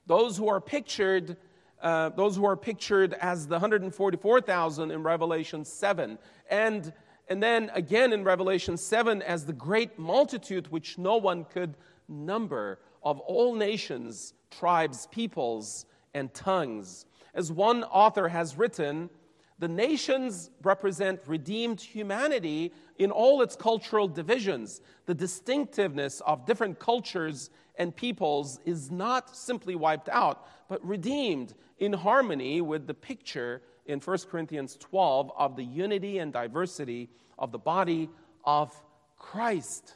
Those 0.06 0.36
who 0.36 0.48
are 0.48 0.60
pictured, 0.60 1.36
uh, 1.82 2.10
those 2.10 2.36
who 2.36 2.46
are 2.46 2.56
pictured 2.56 3.14
as 3.14 3.46
the 3.46 3.54
144,000 3.54 4.90
in 4.90 5.02
Revelation 5.02 5.64
7, 5.64 6.18
and, 6.50 6.92
and 7.28 7.42
then 7.42 7.70
again 7.74 8.12
in 8.12 8.24
Revelation 8.24 8.76
7 8.76 9.22
as 9.22 9.44
the 9.44 9.52
great 9.52 9.98
multitude 9.98 10.70
which 10.70 10.98
no 10.98 11.16
one 11.16 11.44
could 11.44 11.76
number 12.08 12.78
of 13.02 13.20
all 13.20 13.54
nations, 13.54 14.34
tribes, 14.50 15.06
peoples, 15.10 15.86
and 16.14 16.32
tongues. 16.32 17.06
As 17.34 17.52
one 17.52 17.84
author 17.84 18.28
has 18.28 18.56
written, 18.56 19.10
the 19.58 19.68
nations 19.68 20.50
represent 20.62 21.20
redeemed 21.26 21.80
humanity 21.80 22.72
in 22.98 23.10
all 23.10 23.42
its 23.42 23.56
cultural 23.56 24.08
divisions. 24.08 24.80
The 25.06 25.14
distinctiveness 25.14 26.20
of 26.20 26.46
different 26.46 26.78
cultures 26.78 27.50
and 27.76 27.94
peoples 27.94 28.60
is 28.64 28.90
not 28.90 29.36
simply 29.36 29.74
wiped 29.74 30.08
out, 30.08 30.46
but 30.68 30.84
redeemed 30.84 31.54
in 31.78 31.92
harmony 31.92 32.60
with 32.60 32.86
the 32.86 32.94
picture 32.94 33.62
in 33.88 34.00
1 34.00 34.18
Corinthians 34.30 34.76
12 34.76 35.32
of 35.36 35.56
the 35.56 35.64
unity 35.64 36.18
and 36.18 36.32
diversity 36.32 37.08
of 37.38 37.50
the 37.50 37.58
body 37.58 38.08
of 38.44 38.72
Christ. 39.16 39.94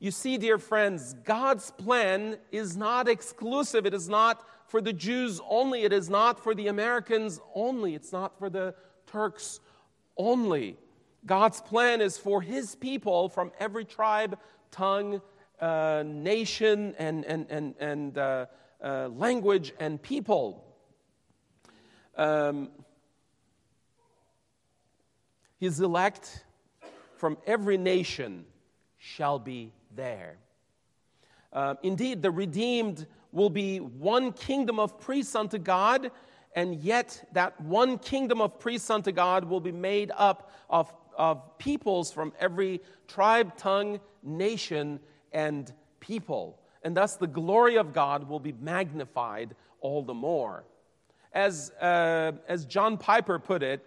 You 0.00 0.10
see, 0.10 0.38
dear 0.38 0.58
friends, 0.58 1.14
God's 1.24 1.70
plan 1.70 2.38
is 2.50 2.76
not 2.76 3.08
exclusive. 3.08 3.86
It 3.86 3.94
is 3.94 4.08
not 4.08 4.42
for 4.66 4.80
the 4.80 4.92
Jews 4.92 5.40
only. 5.48 5.82
It 5.82 5.92
is 5.92 6.08
not 6.08 6.42
for 6.42 6.54
the 6.54 6.68
Americans 6.68 7.40
only. 7.54 7.94
It's 7.94 8.12
not 8.12 8.38
for 8.38 8.50
the 8.50 8.74
Turks 9.06 9.60
only. 10.16 10.76
God's 11.26 11.60
plan 11.60 12.00
is 12.00 12.16
for 12.16 12.40
His 12.40 12.74
people 12.74 13.28
from 13.28 13.52
every 13.58 13.84
tribe, 13.84 14.38
tongue, 14.70 15.20
uh, 15.60 16.02
nation, 16.06 16.94
and, 16.98 17.24
and, 17.26 17.46
and, 17.50 17.74
and 17.78 18.18
uh, 18.18 18.46
uh, 18.82 19.08
language 19.08 19.74
and 19.78 20.00
people. 20.00 20.64
Um, 22.20 22.68
his 25.58 25.80
elect 25.80 26.44
from 27.16 27.38
every 27.46 27.78
nation 27.78 28.44
shall 28.98 29.38
be 29.38 29.72
there. 29.96 30.36
Uh, 31.50 31.76
indeed, 31.82 32.20
the 32.20 32.30
redeemed 32.30 33.06
will 33.32 33.48
be 33.48 33.78
one 33.78 34.32
kingdom 34.32 34.78
of 34.78 35.00
priests 35.00 35.34
unto 35.34 35.56
God, 35.56 36.10
and 36.54 36.74
yet 36.74 37.26
that 37.32 37.58
one 37.58 37.96
kingdom 37.96 38.42
of 38.42 38.58
priests 38.58 38.90
unto 38.90 39.12
God 39.12 39.46
will 39.46 39.60
be 39.60 39.72
made 39.72 40.12
up 40.14 40.52
of, 40.68 40.92
of 41.16 41.56
peoples 41.56 42.12
from 42.12 42.34
every 42.38 42.82
tribe, 43.08 43.56
tongue, 43.56 43.98
nation, 44.22 45.00
and 45.32 45.72
people. 46.00 46.60
And 46.82 46.94
thus 46.94 47.16
the 47.16 47.26
glory 47.26 47.76
of 47.76 47.94
God 47.94 48.28
will 48.28 48.40
be 48.40 48.52
magnified 48.52 49.56
all 49.80 50.02
the 50.02 50.12
more. 50.12 50.64
As, 51.32 51.70
uh, 51.80 52.32
as 52.48 52.64
John 52.64 52.96
Piper 52.96 53.38
put 53.38 53.62
it, 53.62 53.84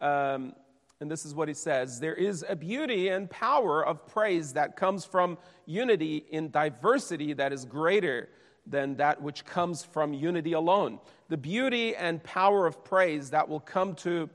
um, 0.00 0.54
and 1.00 1.10
this 1.10 1.24
is 1.24 1.34
what 1.34 1.48
he 1.48 1.54
says 1.54 2.00
there 2.00 2.14
is 2.14 2.44
a 2.48 2.56
beauty 2.56 3.08
and 3.08 3.30
power 3.30 3.84
of 3.84 4.06
praise 4.06 4.54
that 4.54 4.76
comes 4.76 5.04
from 5.04 5.38
unity 5.66 6.24
in 6.30 6.50
diversity 6.50 7.32
that 7.34 7.52
is 7.52 7.64
greater 7.64 8.28
than 8.66 8.96
that 8.96 9.22
which 9.22 9.44
comes 9.44 9.84
from 9.84 10.12
unity 10.12 10.52
alone. 10.52 10.98
The 11.28 11.36
beauty 11.36 11.94
and 11.94 12.22
power 12.22 12.66
of 12.66 12.84
praise 12.84 13.30
that 13.30 13.48
will 13.48 13.60
come 13.60 13.94
to 13.96 14.28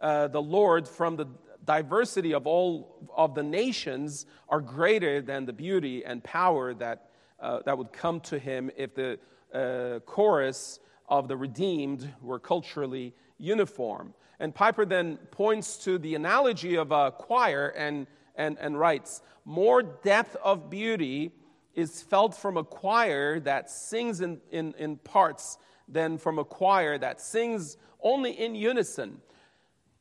uh, 0.00 0.28
the 0.28 0.40
Lord 0.40 0.88
from 0.88 1.16
the 1.16 1.26
diversity 1.64 2.34
of 2.34 2.46
all 2.46 3.08
of 3.16 3.34
the 3.34 3.42
nations 3.42 4.26
are 4.48 4.60
greater 4.60 5.20
than 5.20 5.46
the 5.46 5.52
beauty 5.52 6.04
and 6.04 6.22
power 6.22 6.74
that, 6.74 7.10
uh, 7.40 7.60
that 7.64 7.76
would 7.76 7.92
come 7.92 8.20
to 8.20 8.38
him 8.38 8.70
if 8.76 8.94
the 8.94 9.18
uh, 9.52 10.00
chorus 10.00 10.80
of 11.08 11.28
the 11.28 11.36
redeemed 11.36 12.12
were 12.20 12.38
culturally 12.38 13.14
uniform. 13.38 14.14
And 14.40 14.54
Piper 14.54 14.84
then 14.84 15.16
points 15.30 15.76
to 15.84 15.98
the 15.98 16.14
analogy 16.14 16.76
of 16.76 16.92
a 16.92 17.10
choir 17.10 17.68
and, 17.76 18.06
and, 18.36 18.58
and 18.60 18.78
writes 18.78 19.22
More 19.44 19.82
depth 19.82 20.36
of 20.42 20.70
beauty 20.70 21.32
is 21.74 22.02
felt 22.02 22.34
from 22.34 22.56
a 22.56 22.64
choir 22.64 23.40
that 23.40 23.70
sings 23.70 24.20
in, 24.20 24.40
in, 24.50 24.74
in 24.78 24.96
parts 24.96 25.58
than 25.88 26.18
from 26.18 26.38
a 26.38 26.44
choir 26.44 26.98
that 26.98 27.20
sings 27.20 27.76
only 28.00 28.32
in 28.32 28.54
unison. 28.54 29.20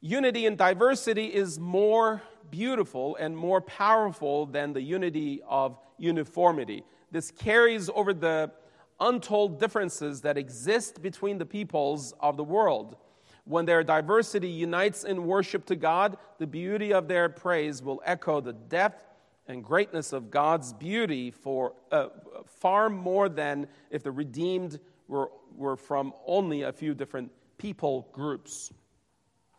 Unity 0.01 0.45
in 0.45 0.55
diversity 0.55 1.25
is 1.25 1.59
more 1.59 2.21
beautiful 2.51 3.15
and 3.15 3.35
more 3.35 3.61
powerful 3.61 4.45
than 4.45 4.73
the 4.73 4.81
unity 4.81 5.41
of 5.47 5.77
uniformity. 5.97 6.83
This 7.11 7.31
carries 7.31 7.89
over 7.93 8.13
the 8.13 8.51
untold 8.99 9.59
differences 9.59 10.21
that 10.21 10.37
exist 10.37 11.01
between 11.01 11.37
the 11.37 11.45
peoples 11.45 12.13
of 12.19 12.37
the 12.37 12.43
world. 12.43 12.97
When 13.45 13.65
their 13.65 13.83
diversity 13.83 14.47
unites 14.47 15.03
in 15.03 15.25
worship 15.25 15.65
to 15.65 15.75
God, 15.75 16.17
the 16.37 16.47
beauty 16.47 16.93
of 16.93 17.07
their 17.07 17.27
praise 17.27 17.81
will 17.83 18.01
echo 18.05 18.39
the 18.39 18.53
depth 18.53 19.03
and 19.47 19.63
greatness 19.63 20.13
of 20.13 20.31
God's 20.31 20.71
beauty 20.71 21.29
for 21.31 21.73
uh, 21.91 22.07
far 22.45 22.89
more 22.89 23.27
than 23.27 23.67
if 23.91 24.03
the 24.03 24.11
redeemed 24.11 24.79
were, 25.07 25.31
were 25.55 25.75
from 25.75 26.13
only 26.25 26.61
a 26.61 26.71
few 26.71 26.93
different 26.93 27.31
people 27.57 28.07
groups. 28.13 28.71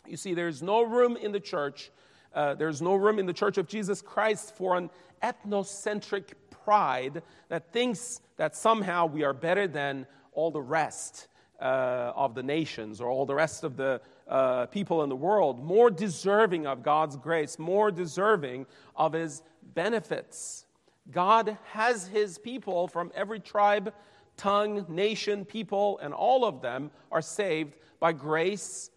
You 0.06 0.16
see, 0.16 0.34
there's 0.34 0.62
no 0.62 0.82
room 0.82 1.16
in 1.16 1.32
the 1.32 1.40
church, 1.40 1.90
uh, 2.34 2.54
there's 2.54 2.80
no 2.80 2.94
room 2.94 3.18
in 3.18 3.26
the 3.26 3.32
church 3.32 3.58
of 3.58 3.68
Jesus 3.68 4.00
Christ 4.00 4.54
for 4.56 4.76
an 4.76 4.90
ethnocentric 5.22 6.32
pride 6.64 7.22
that 7.48 7.72
thinks 7.72 8.20
that 8.36 8.56
somehow 8.56 9.06
we 9.06 9.24
are 9.24 9.32
better 9.32 9.66
than 9.66 10.06
all 10.32 10.50
the 10.50 10.60
rest 10.60 11.28
uh, 11.60 12.12
of 12.16 12.34
the 12.34 12.42
nations 12.42 13.00
or 13.00 13.08
all 13.08 13.26
the 13.26 13.34
rest 13.34 13.64
of 13.64 13.76
the 13.76 14.00
uh, 14.28 14.66
people 14.66 15.02
in 15.02 15.08
the 15.08 15.16
world, 15.16 15.64
more 15.64 15.90
deserving 15.90 16.66
of 16.66 16.82
God's 16.82 17.16
grace, 17.16 17.58
more 17.58 17.90
deserving 17.90 18.66
of 18.96 19.12
His 19.12 19.42
benefits. 19.74 20.66
God 21.10 21.56
has 21.70 22.06
His 22.06 22.38
people 22.38 22.88
from 22.88 23.12
every 23.14 23.40
tribe, 23.40 23.92
tongue, 24.36 24.84
nation, 24.88 25.44
people, 25.44 25.98
and 26.02 26.12
all 26.12 26.44
of 26.44 26.60
them 26.60 26.90
are 27.12 27.22
saved 27.22 27.76
by 28.00 28.12
grace 28.12 28.90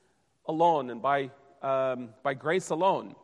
alone 0.47 0.89
and 0.89 1.01
by, 1.01 1.29
um, 1.61 2.09
by 2.23 2.33
grace 2.33 2.69
alone. 2.69 3.15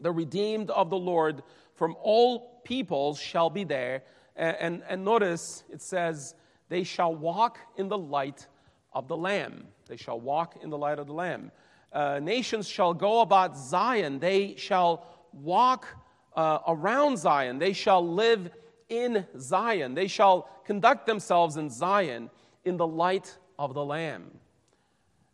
The 0.00 0.12
redeemed 0.12 0.70
of 0.70 0.90
the 0.90 0.98
Lord 0.98 1.42
from 1.74 1.96
all 2.02 2.60
peoples 2.64 3.18
shall 3.18 3.50
be 3.50 3.64
there. 3.64 4.02
And, 4.36 4.56
and, 4.60 4.82
and 4.88 5.04
notice 5.04 5.64
it 5.70 5.82
says, 5.82 6.34
they 6.68 6.84
shall 6.84 7.14
walk 7.14 7.58
in 7.76 7.88
the 7.88 7.98
light 7.98 8.46
of 8.92 9.08
the 9.08 9.16
Lamb. 9.16 9.66
They 9.88 9.96
shall 9.96 10.20
walk 10.20 10.56
in 10.62 10.70
the 10.70 10.78
light 10.78 10.98
of 10.98 11.06
the 11.06 11.12
Lamb. 11.12 11.52
Uh, 11.92 12.18
nations 12.20 12.68
shall 12.68 12.92
go 12.92 13.20
about 13.20 13.56
Zion. 13.56 14.18
They 14.18 14.56
shall 14.56 15.06
walk 15.32 15.86
uh, 16.34 16.58
around 16.66 17.18
Zion. 17.18 17.58
They 17.58 17.72
shall 17.72 18.06
live 18.06 18.50
in 18.88 19.26
Zion. 19.38 19.94
They 19.94 20.08
shall 20.08 20.48
conduct 20.64 21.06
themselves 21.06 21.56
in 21.56 21.70
Zion 21.70 22.30
in 22.64 22.76
the 22.76 22.86
light 22.86 23.36
of 23.58 23.74
the 23.74 23.84
Lamb. 23.84 24.30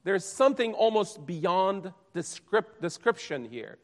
There's 0.05 0.25
something 0.25 0.75
almost 0.75 1.27
beyond 1.27 1.93
description 2.13 3.45
here. 3.45 3.79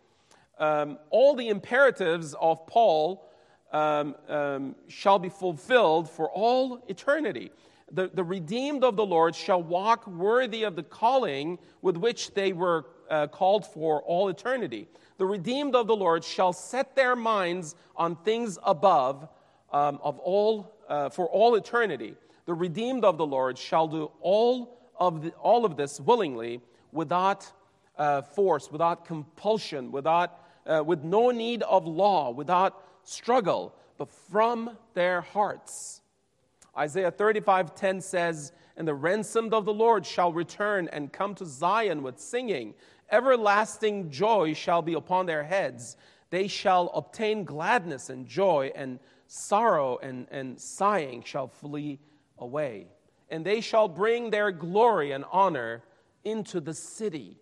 Um, 0.58 0.98
all 1.10 1.34
the 1.34 1.48
imperatives 1.48 2.34
of 2.40 2.66
Paul 2.66 3.24
um, 3.72 4.14
um, 4.28 4.74
shall 4.88 5.18
be 5.18 5.28
fulfilled 5.28 6.10
for 6.10 6.30
all 6.30 6.82
eternity. 6.88 7.50
The, 7.90 8.10
the 8.12 8.24
redeemed 8.24 8.84
of 8.84 8.96
the 8.96 9.06
Lord 9.06 9.34
shall 9.34 9.62
walk 9.62 10.06
worthy 10.06 10.62
of 10.62 10.76
the 10.76 10.82
calling 10.82 11.58
with 11.80 11.96
which 11.96 12.34
they 12.34 12.52
were 12.52 12.86
uh, 13.08 13.26
called 13.28 13.66
for 13.66 14.02
all 14.02 14.28
eternity. 14.28 14.88
The 15.16 15.26
redeemed 15.26 15.74
of 15.74 15.86
the 15.86 15.96
Lord 15.96 16.22
shall 16.22 16.52
set 16.52 16.94
their 16.94 17.16
minds 17.16 17.74
on 17.96 18.16
things 18.16 18.58
above 18.62 19.28
um, 19.72 19.98
of 20.02 20.18
all, 20.18 20.76
uh, 20.88 21.08
for 21.08 21.26
all 21.28 21.54
eternity. 21.54 22.14
The 22.46 22.54
redeemed 22.54 23.04
of 23.04 23.18
the 23.18 23.26
Lord 23.26 23.58
shall 23.58 23.88
do 23.88 24.10
all 24.20 24.78
of, 24.98 25.22
the, 25.22 25.30
all 25.32 25.64
of 25.64 25.76
this 25.76 26.00
willingly 26.00 26.60
without 26.92 27.50
uh, 27.96 28.22
force, 28.22 28.70
without 28.70 29.04
compulsion, 29.04 29.90
without, 29.92 30.40
uh, 30.66 30.82
with 30.84 31.02
no 31.02 31.30
need 31.30 31.62
of 31.64 31.86
law, 31.86 32.30
without 32.30 32.82
struggle, 33.08 33.74
but 33.96 34.10
from 34.10 34.76
their 34.94 35.20
hearts. 35.22 36.02
Isaiah 36.76 37.10
35:10 37.10 38.00
says, 38.00 38.52
"And 38.76 38.86
the 38.86 38.94
ransomed 38.94 39.52
of 39.52 39.64
the 39.64 39.72
Lord 39.74 40.06
shall 40.06 40.32
return 40.32 40.88
and 40.88 41.12
come 41.12 41.34
to 41.36 41.46
Zion 41.46 42.02
with 42.02 42.20
singing. 42.20 42.74
Everlasting 43.10 44.10
joy 44.10 44.54
shall 44.54 44.82
be 44.82 44.94
upon 44.94 45.26
their 45.26 45.44
heads. 45.44 45.96
They 46.30 46.46
shall 46.46 46.88
obtain 46.88 47.44
gladness 47.44 48.10
and 48.10 48.26
joy, 48.26 48.70
and 48.74 49.00
sorrow 49.26 49.96
and, 49.98 50.28
and 50.30 50.60
sighing 50.60 51.22
shall 51.22 51.48
flee 51.48 51.98
away. 52.36 52.92
And 53.30 53.44
they 53.44 53.60
shall 53.60 53.88
bring 53.88 54.30
their 54.30 54.52
glory 54.52 55.12
and 55.12 55.24
honor 55.32 55.82
into 56.24 56.60
the 56.60 56.74
city." 56.74 57.40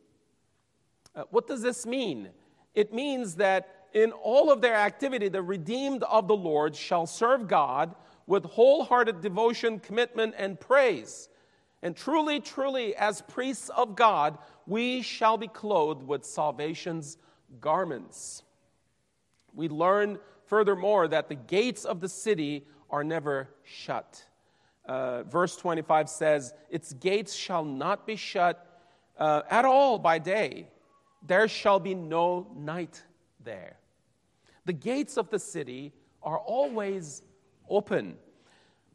Uh, 1.15 1.25
what 1.31 1.47
does 1.47 1.63
this 1.63 1.85
mean? 1.85 2.31
It 2.75 2.93
means 2.93 3.37
that 3.37 3.76
in 3.97 4.13
all 4.13 4.53
of 4.53 4.61
their 4.61 4.75
activity, 4.75 5.31
the 5.31 5.41
redeemed 5.41 6.03
of 6.03 6.29
the 6.29 6.37
Lord 6.37 6.77
shall 6.77 7.07
serve 7.07 7.49
God 7.49 7.95
with 8.27 8.45
wholehearted 8.45 9.23
devotion, 9.23 9.81
commitment, 9.81 10.35
and 10.37 10.61
praise. 10.61 11.31
And 11.83 11.97
truly, 11.97 12.41
truly, 12.41 12.95
as 12.95 13.23
priests 13.23 13.71
of 13.71 13.97
God, 13.97 14.37
we 14.67 15.01
shall 15.01 15.39
be 15.39 15.49
clothed 15.49 16.07
with 16.07 16.27
salvation's 16.27 17.17
garments. 17.59 18.43
We 19.55 19.71
learn 19.71 20.19
furthermore 20.45 21.09
that 21.09 21.31
the 21.31 21.35
gates 21.35 21.87
of 21.87 22.01
the 22.01 22.09
city 22.11 22.67
are 22.91 23.03
never 23.03 23.49
shut. 23.65 24.23
Uh, 24.85 25.23
verse 25.23 25.57
25 25.57 26.11
says, 26.11 26.53
Its 26.69 26.93
gates 26.93 27.33
shall 27.33 27.65
not 27.65 28.07
be 28.07 28.17
shut 28.17 28.63
uh, 29.17 29.41
at 29.49 29.65
all 29.65 29.99
by 29.99 30.19
day, 30.19 30.69
there 31.27 31.49
shall 31.49 31.81
be 31.81 31.95
no 31.95 32.47
night 32.55 33.03
there. 33.43 33.79
The 34.67 34.73
gates 34.73 35.17
of 35.17 35.31
the 35.31 35.39
city 35.39 35.93
are 36.25 36.39
always 36.39 37.23
open. 37.71 38.17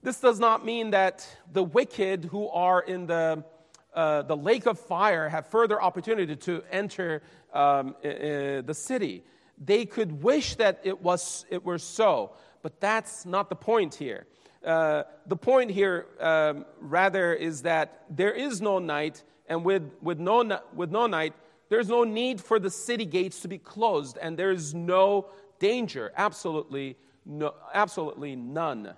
This 0.03 0.19
does 0.19 0.38
not 0.38 0.65
mean 0.65 0.91
that 0.91 1.25
the 1.53 1.63
wicked 1.63 2.25
who 2.25 2.49
are 2.49 2.81
in 2.81 3.07
the, 3.07 3.45
uh, 3.93 4.23
the 4.23 4.36
lake 4.36 4.65
of 4.65 4.77
fire 4.77 5.29
have 5.29 5.47
further 5.47 5.81
opportunity 5.81 6.36
to 6.36 6.62
enter 6.71 7.23
um, 7.53 7.95
uh, 8.03 8.62
the 8.62 8.73
city. 8.73 9.23
they 9.63 9.86
could 9.86 10.23
wish 10.23 10.55
that 10.55 10.81
it, 10.84 11.01
was, 11.01 11.45
it 11.49 11.63
were 11.63 11.77
so, 11.77 12.31
but 12.63 12.81
that's 12.81 13.25
not 13.25 13.47
the 13.47 13.55
point 13.55 13.95
here. 13.95 14.25
Uh, 14.65 15.03
the 15.27 15.38
point 15.38 15.71
here, 15.71 16.07
um, 16.19 16.65
rather, 16.81 17.34
is 17.34 17.62
that 17.62 18.03
there 18.10 18.34
is 18.34 18.62
no 18.62 18.79
night, 18.79 19.23
and 19.47 19.63
with, 19.63 19.84
with, 20.01 20.19
no, 20.19 20.60
with 20.73 20.91
no 20.91 21.07
night, 21.07 21.34
there's 21.69 21.88
no 21.88 22.03
need 22.03 22.41
for 22.41 22.60
the 22.60 22.69
city 22.69 23.05
gates 23.05 23.39
to 23.41 23.47
be 23.47 23.57
closed, 23.57 24.17
and 24.21 24.38
there's 24.38 24.73
no 24.73 25.27
danger, 25.62 26.12
absolutely, 26.17 26.97
no, 27.26 27.54
absolutely 27.74 28.36
none. 28.36 28.93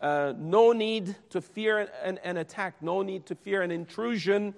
Uh, 0.00 0.34
no 0.36 0.72
need 0.72 1.16
to 1.30 1.40
fear 1.40 1.88
an, 2.04 2.20
an, 2.22 2.36
attack, 2.36 2.74
no 2.82 3.02
need 3.02 3.24
to 3.24 3.34
fear 3.34 3.62
an 3.62 3.70
intrusion, 3.70 4.54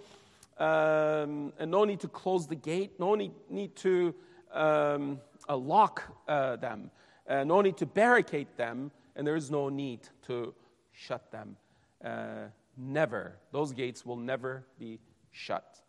um, 0.58 1.52
and 1.58 1.70
no 1.70 1.84
need 1.84 2.00
to 2.00 2.08
close 2.08 2.48
the 2.48 2.56
gate, 2.56 2.98
no 2.98 3.14
need, 3.14 3.30
need 3.48 3.74
to 3.76 4.12
um, 4.52 5.20
uh, 5.48 5.56
lock 5.56 6.02
uh, 6.26 6.56
them, 6.56 6.90
uh, 7.28 7.44
no 7.44 7.60
need 7.60 7.76
to 7.76 7.86
barricade 7.86 8.48
them, 8.56 8.90
and 9.14 9.24
there 9.24 9.36
is 9.36 9.50
no 9.50 9.68
need 9.68 10.00
to 10.26 10.52
shut 10.92 11.30
them. 11.30 11.56
Uh, 12.04 12.48
never. 12.76 13.36
Those 13.52 13.72
gates 13.72 14.04
will 14.04 14.16
never 14.16 14.64
be 14.80 14.98
shut. 15.30 15.80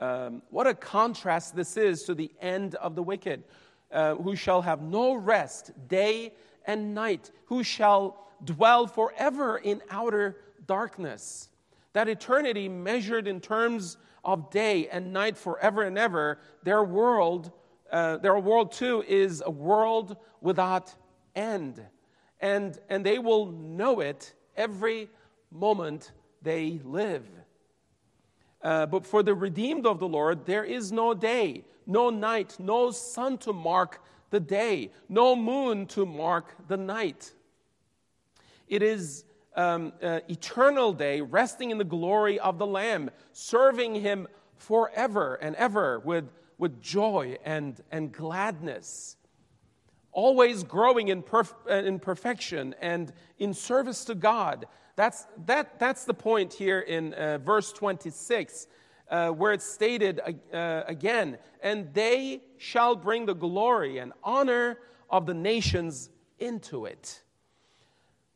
Um, 0.00 0.42
what 0.50 0.66
a 0.66 0.74
contrast 0.74 1.54
this 1.54 1.76
is 1.76 2.02
to 2.04 2.14
the 2.14 2.30
end 2.40 2.74
of 2.76 2.94
the 2.96 3.02
wicked, 3.02 3.44
uh, 3.92 4.14
who 4.16 4.36
shall 4.36 4.62
have 4.62 4.82
no 4.82 5.14
rest 5.14 5.72
day 5.88 6.32
and 6.66 6.94
night, 6.94 7.30
who 7.46 7.62
shall 7.62 8.26
dwell 8.44 8.86
forever 8.86 9.58
in 9.58 9.82
outer 9.90 10.36
darkness. 10.66 11.48
That 11.92 12.08
eternity 12.08 12.68
measured 12.68 13.26
in 13.26 13.40
terms 13.40 13.96
of 14.24 14.50
day 14.50 14.88
and 14.88 15.12
night 15.12 15.38
forever 15.38 15.82
and 15.82 15.96
ever, 15.96 16.38
their 16.62 16.82
world, 16.82 17.52
uh, 17.92 18.18
their 18.18 18.38
world 18.38 18.72
too, 18.72 19.04
is 19.06 19.42
a 19.46 19.50
world 19.50 20.16
without 20.40 20.94
end. 21.34 21.80
And, 22.40 22.78
and 22.90 23.06
they 23.06 23.18
will 23.18 23.46
know 23.46 24.00
it 24.00 24.34
every 24.56 25.08
moment 25.50 26.12
they 26.42 26.80
live. 26.84 27.24
Uh, 28.62 28.86
but 28.86 29.06
for 29.06 29.22
the 29.22 29.34
redeemed 29.34 29.86
of 29.86 29.98
the 29.98 30.08
Lord, 30.08 30.46
there 30.46 30.64
is 30.64 30.90
no 30.90 31.14
day, 31.14 31.64
no 31.86 32.10
night, 32.10 32.56
no 32.58 32.90
sun 32.90 33.38
to 33.38 33.52
mark 33.52 34.02
the 34.30 34.40
day, 34.40 34.90
no 35.08 35.36
moon 35.36 35.86
to 35.86 36.04
mark 36.04 36.54
the 36.68 36.76
night. 36.76 37.32
It 38.68 38.82
is 38.82 39.24
um, 39.54 39.92
uh, 40.02 40.20
eternal 40.28 40.92
day, 40.92 41.20
resting 41.20 41.70
in 41.70 41.78
the 41.78 41.84
glory 41.84 42.38
of 42.38 42.58
the 42.58 42.66
Lamb, 42.66 43.10
serving 43.32 43.94
Him 43.94 44.26
forever 44.56 45.34
and 45.36 45.54
ever 45.56 46.00
with, 46.00 46.28
with 46.58 46.80
joy 46.80 47.36
and, 47.44 47.80
and 47.90 48.12
gladness. 48.12 49.16
Always 50.12 50.62
growing 50.62 51.08
in, 51.08 51.22
perf- 51.22 51.54
uh, 51.68 51.74
in 51.74 51.98
perfection 51.98 52.74
and 52.80 53.12
in 53.38 53.52
service 53.54 54.04
to 54.06 54.14
God 54.14 54.66
that's, 54.96 55.26
that, 55.44 55.78
that's 55.78 56.04
the 56.04 56.14
point 56.14 56.54
here 56.54 56.80
in 56.80 57.12
uh, 57.12 57.38
verse 57.38 57.72
26, 57.72 58.66
uh, 59.10 59.28
where 59.28 59.52
it's 59.52 59.64
stated 59.64 60.20
uh, 60.52 60.82
again, 60.86 61.38
and 61.62 61.92
they 61.92 62.40
shall 62.56 62.96
bring 62.96 63.26
the 63.26 63.34
glory 63.34 63.98
and 63.98 64.14
honor 64.24 64.78
of 65.10 65.26
the 65.26 65.34
nations 65.34 66.08
into 66.38 66.86
it. 66.86 67.22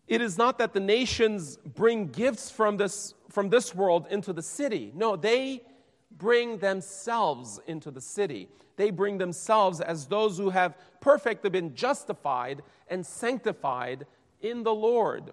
It 0.07 0.21
is 0.21 0.37
not 0.37 0.59
that 0.59 0.75
the 0.75 0.81
nations 0.81 1.57
bring 1.57 2.09
gifts 2.09 2.51
from 2.51 2.77
this, 2.77 3.15
from 3.31 3.49
this 3.49 3.75
world 3.75 4.07
into 4.11 4.33
the 4.33 4.43
city. 4.43 4.93
No, 4.95 5.17
they 5.17 5.63
bring 6.11 6.59
themselves 6.59 7.61
into 7.67 7.91
the 7.91 8.01
city. 8.01 8.49
They 8.77 8.91
bring 8.91 9.19
themselves 9.19 9.81
as 9.81 10.07
those 10.07 10.37
who 10.37 10.51
have 10.51 10.77
perfectly 11.01 11.49
been 11.49 11.75
justified 11.75 12.63
and 12.89 13.07
sanctified 13.07 14.05
in 14.43 14.63
the 14.63 14.75
Lord. 14.75 15.33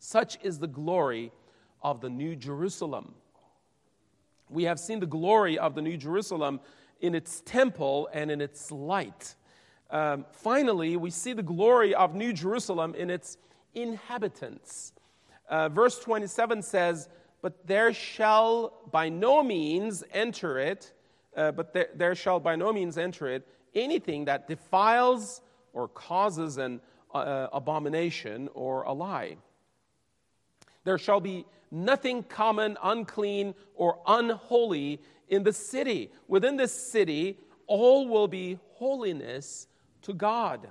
Such 0.00 0.38
is 0.42 0.58
the 0.58 0.66
glory 0.66 1.30
of 1.82 2.00
the 2.00 2.08
New 2.08 2.34
Jerusalem. 2.34 3.14
We 4.48 4.64
have 4.64 4.80
seen 4.80 4.98
the 4.98 5.06
glory 5.06 5.58
of 5.58 5.74
the 5.74 5.82
New 5.82 5.98
Jerusalem 5.98 6.60
in 7.02 7.14
its 7.14 7.42
temple 7.44 8.08
and 8.14 8.30
in 8.30 8.40
its 8.40 8.72
light. 8.72 9.34
Um, 9.90 10.24
finally, 10.32 10.96
we 10.96 11.10
see 11.10 11.34
the 11.34 11.42
glory 11.42 11.94
of 11.94 12.14
New 12.14 12.32
Jerusalem 12.32 12.94
in 12.94 13.10
its 13.10 13.36
inhabitants. 13.74 14.94
Uh, 15.50 15.68
verse 15.68 15.98
27 15.98 16.62
says, 16.62 17.10
But 17.42 17.66
there 17.66 17.92
shall 17.92 18.72
by 18.90 19.10
no 19.10 19.42
means 19.42 20.02
enter 20.14 20.58
it, 20.58 20.94
uh, 21.36 21.52
but 21.52 21.74
there, 21.74 21.88
there 21.94 22.14
shall 22.14 22.40
by 22.40 22.56
no 22.56 22.72
means 22.72 22.96
enter 22.96 23.28
it 23.28 23.46
anything 23.74 24.24
that 24.24 24.48
defiles 24.48 25.42
or 25.74 25.88
causes 25.88 26.56
an 26.56 26.80
uh, 27.12 27.48
abomination 27.52 28.48
or 28.54 28.84
a 28.84 28.92
lie. 28.94 29.36
There 30.90 30.98
shall 30.98 31.20
be 31.20 31.46
nothing 31.70 32.24
common, 32.24 32.76
unclean, 32.82 33.54
or 33.76 34.00
unholy 34.08 35.00
in 35.28 35.44
the 35.44 35.52
city. 35.52 36.10
Within 36.26 36.56
this 36.56 36.74
city, 36.74 37.38
all 37.68 38.08
will 38.08 38.26
be 38.26 38.58
holiness 38.72 39.68
to 40.02 40.12
God, 40.12 40.68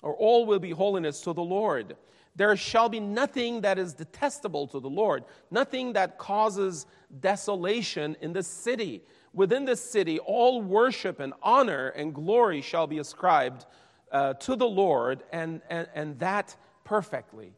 or 0.00 0.14
all 0.14 0.46
will 0.46 0.60
be 0.60 0.70
holiness 0.70 1.20
to 1.20 1.34
the 1.34 1.42
Lord. 1.42 1.94
There 2.36 2.56
shall 2.56 2.88
be 2.88 2.98
nothing 2.98 3.60
that 3.60 3.78
is 3.78 3.92
detestable 3.92 4.66
to 4.68 4.80
the 4.80 4.88
Lord, 4.88 5.24
nothing 5.50 5.92
that 5.92 6.16
causes 6.16 6.86
desolation 7.20 8.16
in 8.22 8.32
the 8.32 8.42
city. 8.42 9.02
Within 9.34 9.66
the 9.66 9.76
city, 9.76 10.20
all 10.20 10.62
worship 10.62 11.20
and 11.20 11.34
honor 11.42 11.88
and 11.88 12.14
glory 12.14 12.62
shall 12.62 12.86
be 12.86 12.96
ascribed 12.96 13.66
uh, 14.10 14.32
to 14.32 14.56
the 14.56 14.66
Lord, 14.66 15.22
and, 15.32 15.60
and, 15.68 15.86
and 15.94 16.18
that 16.20 16.56
perfectly. 16.82 17.52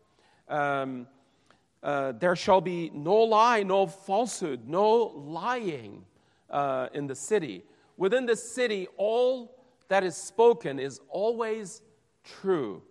Um, 0.49 1.07
uh, 1.83 2.13
there 2.13 2.37
shall 2.37 2.61
be 2.61 2.91
no 2.91 3.15
lie, 3.17 3.63
no 3.63 3.87
falsehood, 3.87 4.67
no 4.67 5.13
lying 5.17 6.05
uh, 6.51 6.89
in 6.93 7.07
the 7.07 7.15
city. 7.15 7.65
Within 7.97 8.27
the 8.27 8.37
city, 8.37 8.89
all 8.97 9.65
that 9.89 10.05
is 10.05 10.17
spoken 10.17 10.79
is 10.79 11.01
always 11.09 11.83
true. 12.25 12.83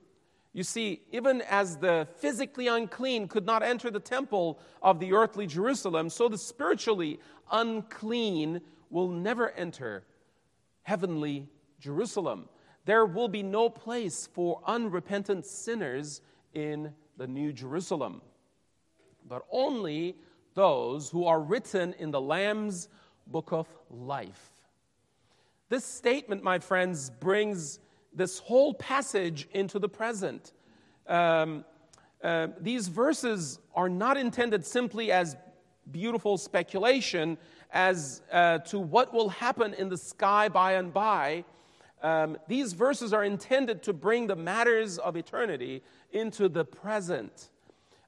You 0.53 0.63
see, 0.63 1.01
even 1.11 1.41
as 1.43 1.77
the 1.77 2.07
physically 2.15 2.67
unclean 2.67 3.27
could 3.27 3.45
not 3.45 3.61
enter 3.61 3.91
the 3.91 3.99
temple 3.99 4.59
of 4.81 4.99
the 4.99 5.13
earthly 5.13 5.45
Jerusalem, 5.45 6.09
so 6.09 6.27
the 6.27 6.37
spiritually 6.37 7.19
unclean 7.51 8.61
will 8.89 9.09
never 9.09 9.51
enter 9.51 10.03
heavenly 10.83 11.47
Jerusalem. 11.79 12.49
There 12.85 13.05
will 13.05 13.27
be 13.27 13.43
no 13.43 13.69
place 13.69 14.27
for 14.33 14.61
unrepentant 14.65 15.45
sinners 15.45 16.21
in 16.53 16.93
the 17.17 17.27
New 17.27 17.51
Jerusalem 17.51 18.21
but 19.27 19.45
only 19.51 20.15
those 20.53 21.09
who 21.09 21.25
are 21.25 21.39
written 21.39 21.93
in 21.99 22.11
the 22.11 22.21
Lamb's 22.21 22.89
book 23.27 23.51
of 23.51 23.67
life. 23.89 24.51
This 25.69 25.85
statement, 25.85 26.43
my 26.43 26.59
friends, 26.59 27.09
brings 27.09 27.79
this 28.13 28.39
whole 28.39 28.73
passage 28.73 29.47
into 29.53 29.79
the 29.79 29.89
present. 29.89 30.53
Um, 31.07 31.65
uh, 32.23 32.47
these 32.59 32.87
verses 32.87 33.59
are 33.75 33.89
not 33.89 34.17
intended 34.17 34.65
simply 34.65 35.11
as 35.11 35.35
beautiful 35.91 36.37
speculation 36.37 37.37
as 37.71 38.21
uh, 38.31 38.59
to 38.59 38.79
what 38.79 39.13
will 39.13 39.29
happen 39.29 39.73
in 39.73 39.89
the 39.89 39.97
sky 39.97 40.49
by 40.49 40.73
and 40.73 40.93
by. 40.93 41.43
Um, 42.01 42.37
these 42.47 42.73
verses 42.73 43.13
are 43.13 43.23
intended 43.23 43.83
to 43.83 43.93
bring 43.93 44.27
the 44.27 44.35
matters 44.35 44.97
of 44.97 45.15
eternity 45.15 45.83
into 46.11 46.47
the 46.49 46.63
present. 46.63 47.49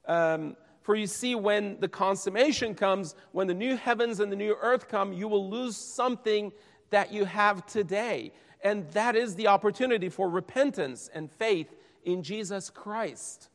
Um, 0.06 0.56
for 0.90 0.96
you 0.96 1.06
see, 1.06 1.36
when 1.36 1.78
the 1.78 1.86
consummation 1.86 2.74
comes, 2.74 3.14
when 3.30 3.46
the 3.46 3.54
new 3.54 3.76
heavens 3.76 4.18
and 4.18 4.32
the 4.32 4.34
new 4.34 4.56
earth 4.60 4.88
come, 4.88 5.12
you 5.12 5.28
will 5.28 5.48
lose 5.48 5.76
something 5.76 6.50
that 6.90 7.12
you 7.12 7.24
have 7.24 7.64
today. 7.64 8.32
And 8.64 8.90
that 8.90 9.14
is 9.14 9.36
the 9.36 9.46
opportunity 9.46 10.08
for 10.08 10.28
repentance 10.28 11.08
and 11.14 11.30
faith 11.30 11.72
in 12.02 12.24
Jesus 12.24 12.70
Christ. 12.70 13.50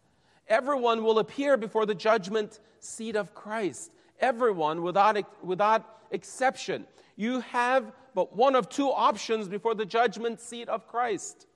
Everyone 0.47 1.03
will 1.03 1.19
appear 1.19 1.57
before 1.57 1.85
the 1.85 1.93
judgment 1.93 2.61
seat 2.79 3.17
of 3.17 3.35
Christ. 3.35 3.91
Everyone, 4.21 4.81
without, 4.81 5.17
without 5.43 6.03
exception. 6.11 6.85
You 7.17 7.41
have 7.41 7.91
but 8.13 8.33
one 8.33 8.55
of 8.55 8.69
two 8.69 8.89
options 8.89 9.49
before 9.49 9.75
the 9.75 9.85
judgment 9.85 10.39
seat 10.39 10.69
of 10.69 10.87
Christ. 10.87 11.47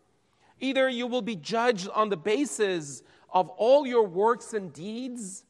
Either 0.59 0.89
you 0.89 1.07
will 1.07 1.21
be 1.21 1.37
judged 1.37 1.87
on 1.91 2.09
the 2.09 2.17
basis 2.17 3.01
of 3.31 3.47
all 3.51 3.87
your 3.87 4.05
works 4.05 4.53
and 4.53 4.73
deeds, 4.73 5.45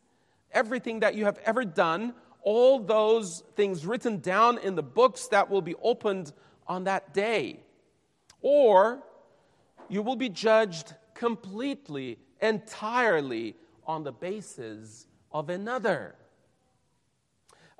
everything 0.52 1.00
that 1.02 1.16
you 1.16 1.26
have 1.26 1.40
ever 1.46 1.66
done, 1.66 2.14
all 2.42 2.80
those 2.80 3.44
things 3.56 3.86
written 3.86 4.20
down 4.20 4.58
in 4.60 4.76
the 4.76 4.84
books 4.84 5.28
that 5.28 5.50
will 5.50 5.62
be 5.62 5.76
opened 5.82 6.32
on 6.68 6.86
that 6.86 7.14
day. 7.14 7.60
Or 8.42 9.04
you 9.90 10.02
will 10.02 10.16
be 10.16 10.30
judged 10.30 10.94
completely, 11.14 12.18
entirely 12.42 13.56
on 13.86 14.04
the 14.04 14.12
basis 14.12 15.08
of 15.32 15.50
another. 15.50 16.16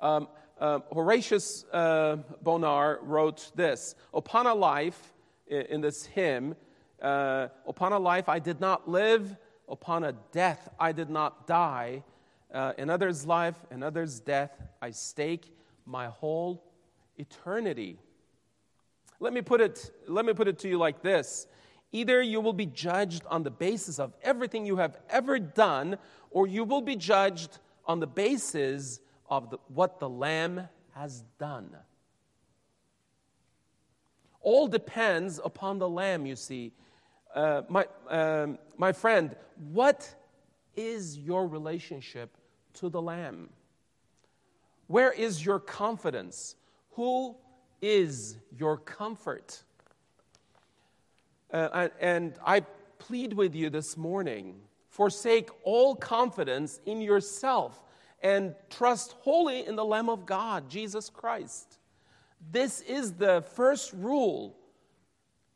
Um, 0.00 0.28
uh, 0.58 0.80
Horatius 0.92 1.64
uh, 1.72 2.16
Bonar 2.42 2.98
wrote 3.02 3.50
this 3.54 3.94
Upon 4.12 4.46
a 4.46 4.54
life 4.54 5.14
in 5.46 5.80
this 5.80 6.04
hymn 6.04 6.54
uh, 7.00 7.48
Upon 7.66 7.92
a 7.92 7.98
life 7.98 8.28
I 8.28 8.38
did 8.38 8.60
not 8.60 8.88
live, 8.88 9.36
upon 9.68 10.04
a 10.04 10.12
death 10.32 10.68
I 10.78 10.92
did 10.92 11.08
not 11.08 11.46
die. 11.46 12.02
Uh, 12.52 12.72
another's 12.78 13.24
life, 13.26 13.54
another's 13.70 14.18
death, 14.20 14.50
I 14.82 14.90
stake 14.90 15.54
my 15.86 16.06
whole 16.06 16.64
eternity. 17.16 17.98
Let 19.20 19.32
me 19.32 19.42
put 19.42 19.60
it, 19.60 19.90
let 20.08 20.24
me 20.24 20.32
put 20.32 20.48
it 20.48 20.58
to 20.60 20.68
you 20.68 20.78
like 20.78 21.02
this 21.02 21.46
either 21.92 22.22
you 22.22 22.40
will 22.40 22.52
be 22.52 22.66
judged 22.66 23.24
on 23.26 23.42
the 23.42 23.50
basis 23.50 23.98
of 23.98 24.14
everything 24.22 24.64
you 24.64 24.76
have 24.76 24.96
ever 25.08 25.40
done, 25.40 25.98
or 26.30 26.46
you 26.46 26.62
will 26.62 26.80
be 26.80 26.94
judged 26.94 27.58
on 27.84 27.98
the 27.98 28.06
basis 28.06 29.00
of 29.28 29.50
the, 29.50 29.58
what 29.66 29.98
the 29.98 30.08
Lamb 30.08 30.68
has 30.92 31.24
done. 31.38 31.76
All 34.40 34.68
depends 34.68 35.40
upon 35.44 35.78
the 35.78 35.88
Lamb, 35.88 36.26
you 36.26 36.36
see. 36.36 36.72
Uh, 37.34 37.62
my, 37.68 37.86
um, 38.08 38.58
my 38.76 38.92
friend, 38.92 39.34
what 39.72 40.14
is 40.76 41.18
your 41.18 41.46
relationship 41.46 42.36
to 42.74 42.88
the 42.88 43.00
Lamb? 43.00 43.50
Where 44.86 45.12
is 45.12 45.44
your 45.44 45.60
confidence? 45.60 46.56
Who 46.92 47.36
is 47.80 48.36
your 48.56 48.76
comfort? 48.76 49.62
Uh, 51.52 51.88
and 52.00 52.34
I 52.44 52.60
plead 52.98 53.32
with 53.32 53.54
you 53.54 53.70
this 53.70 53.96
morning 53.96 54.60
forsake 54.88 55.48
all 55.62 55.94
confidence 55.94 56.80
in 56.84 57.00
yourself 57.00 57.82
and 58.22 58.54
trust 58.68 59.12
wholly 59.12 59.66
in 59.66 59.76
the 59.76 59.84
Lamb 59.84 60.08
of 60.08 60.26
God, 60.26 60.68
Jesus 60.68 61.08
Christ. 61.08 61.78
This 62.50 62.80
is 62.82 63.12
the 63.12 63.42
first 63.54 63.92
rule 63.92 64.56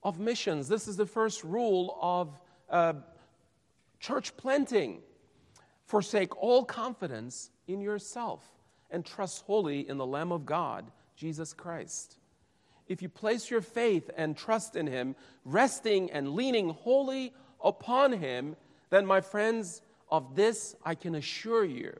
of 0.03 0.18
missions. 0.18 0.68
This 0.68 0.87
is 0.87 0.96
the 0.96 1.07
first 1.07 1.44
rule 1.44 1.98
of 2.00 2.40
uh, 2.70 2.94
church 4.00 4.37
planting. 4.37 5.03
Forsake 5.87 6.37
all 6.40 6.64
confidence 6.64 7.51
in 7.66 7.81
yourself 7.81 8.42
and 8.90 9.05
trust 9.05 9.42
wholly 9.44 9.88
in 9.88 9.99
the 9.99 10.07
Lamb 10.07 10.33
of 10.33 10.47
God, 10.47 10.90
Jesus 11.16 11.53
Christ. 11.53 12.16
If 12.87 13.03
you 13.03 13.09
place 13.09 13.51
your 13.51 13.61
faith 13.61 14.11
and 14.16 14.37
trust 14.37 14.77
in 14.77 14.87
Him, 14.87 15.16
resting 15.44 16.11
and 16.11 16.35
leaning 16.35 16.70
wholly 16.70 17.33
upon 17.62 18.12
Him, 18.12 18.57
then, 18.90 19.07
my 19.07 19.20
friends, 19.20 19.83
of 20.11 20.35
this 20.35 20.77
I 20.85 20.94
can 20.94 21.14
assure 21.14 21.64
you. 21.64 21.99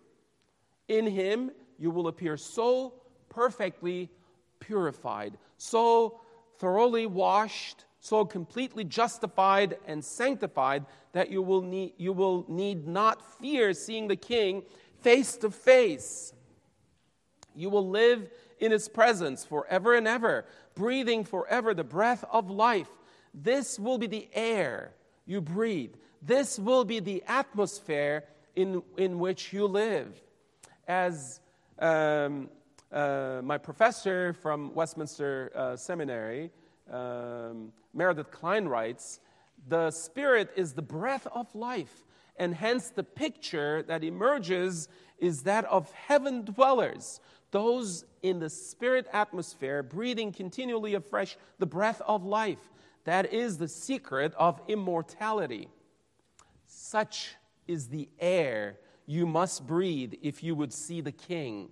In 0.89 1.07
Him, 1.07 1.51
you 1.79 1.91
will 1.91 2.09
appear 2.09 2.37
so 2.37 2.95
perfectly 3.29 4.11
purified, 4.61 5.37
so 5.57 6.21
thoroughly 6.59 7.07
washed, 7.07 7.85
so 8.05 8.23
completely 8.23 8.85
justified 8.85 9.79
and 9.87 10.05
sanctified 10.05 10.85
that 11.13 11.31
you 11.31 11.41
will 11.41 11.63
need, 11.63 11.95
you 11.97 12.13
will 12.13 12.45
need 12.49 12.87
not 12.87 13.41
fear 13.41 13.73
seeing 13.73 14.09
the 14.09 14.17
King 14.17 14.63
face 15.01 15.39
to 15.39 15.51
face. 15.51 16.35
You 17.55 17.71
will 17.71 17.89
live 17.89 18.29
in 18.61 18.73
His 18.73 18.91
presence 18.91 19.47
forever 19.47 19.95
and 19.95 20.07
ever, 20.07 20.45
breathing 20.75 21.25
forever 21.25 21.73
the 21.73 21.83
breath 21.83 22.27
of 22.31 22.51
life. 22.51 22.91
This 23.33 23.79
will 23.79 23.97
be 23.97 24.07
the 24.07 24.29
air 24.35 24.93
you 25.25 25.41
breathe. 25.41 25.95
This 26.21 26.59
will 26.59 26.85
be 26.85 27.01
the 27.01 27.25
atmosphere 27.27 28.25
in, 28.55 28.83
in 28.99 29.19
which 29.19 29.51
you 29.51 29.67
live. 29.67 30.21
As 30.87 31.41
um, 31.79 32.51
uh, 32.93 33.41
my 33.43 33.57
professor 33.57 34.35
from 34.35 34.75
Westminster 34.75 35.51
uh, 35.55 35.77
Seminary, 35.77 36.51
um, 36.91 37.73
Meredith 37.93 38.31
Kline 38.31 38.67
writes, 38.67 39.21
the 39.67 39.91
Spirit 39.91 40.51
is 40.57 40.73
the 40.73 40.83
breath 40.83 41.27
of 41.35 41.55
life, 41.55 42.05
and 42.37 42.55
hence 42.55 42.91
the 42.91 43.03
picture 43.03 43.83
that 43.85 44.05
emerges 44.05 44.89
is 45.19 45.43
that 45.43 45.65
of 45.67 45.91
heaven 45.93 46.45
dwellers, 46.45 47.21
those 47.51 48.05
in 48.23 48.41
the 48.41 48.51
Spirit 48.51 49.07
atmosphere, 49.13 49.83
breathing 49.83 50.33
continually 50.33 50.95
afresh 50.95 51.37
the 51.59 51.67
breath 51.67 52.03
of 52.07 52.25
life. 52.25 52.71
That 53.05 53.33
is 53.33 53.59
the 53.59 53.69
secret 53.69 54.35
of 54.37 54.61
immortality. 54.67 55.69
Such 56.67 57.37
is 57.67 57.89
the 57.89 58.09
air 58.19 58.79
you 59.07 59.27
must 59.27 59.67
breathe 59.67 60.15
if 60.23 60.43
you 60.43 60.55
would 60.55 60.73
see 60.73 61.01
the 61.01 61.13
King. 61.13 61.69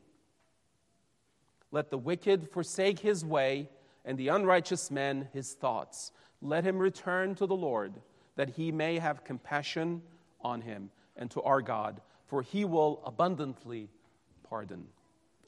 Let 1.70 1.90
the 1.90 1.98
wicked 1.98 2.50
forsake 2.50 2.98
his 2.98 3.24
way 3.24 3.68
and 4.04 4.18
the 4.18 4.28
unrighteous 4.28 4.90
man 4.90 5.28
his 5.32 5.54
thoughts. 5.54 6.12
Let 6.40 6.64
him 6.64 6.78
return 6.78 7.34
to 7.36 7.46
the 7.46 7.56
Lord, 7.56 7.94
that 8.36 8.50
he 8.50 8.72
may 8.72 8.98
have 8.98 9.24
compassion 9.24 10.02
on 10.40 10.60
him 10.60 10.90
and 11.16 11.30
to 11.30 11.42
our 11.42 11.62
God, 11.62 12.00
for 12.26 12.42
he 12.42 12.64
will 12.64 13.02
abundantly 13.04 13.88
pardon. 14.48 14.86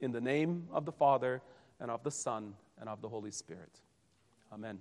In 0.00 0.12
the 0.12 0.20
name 0.20 0.68
of 0.72 0.84
the 0.84 0.92
Father, 0.92 1.42
and 1.80 1.90
of 1.90 2.02
the 2.02 2.10
Son, 2.10 2.54
and 2.78 2.88
of 2.88 3.00
the 3.00 3.08
Holy 3.08 3.30
Spirit. 3.30 3.80
Amen. 4.52 4.78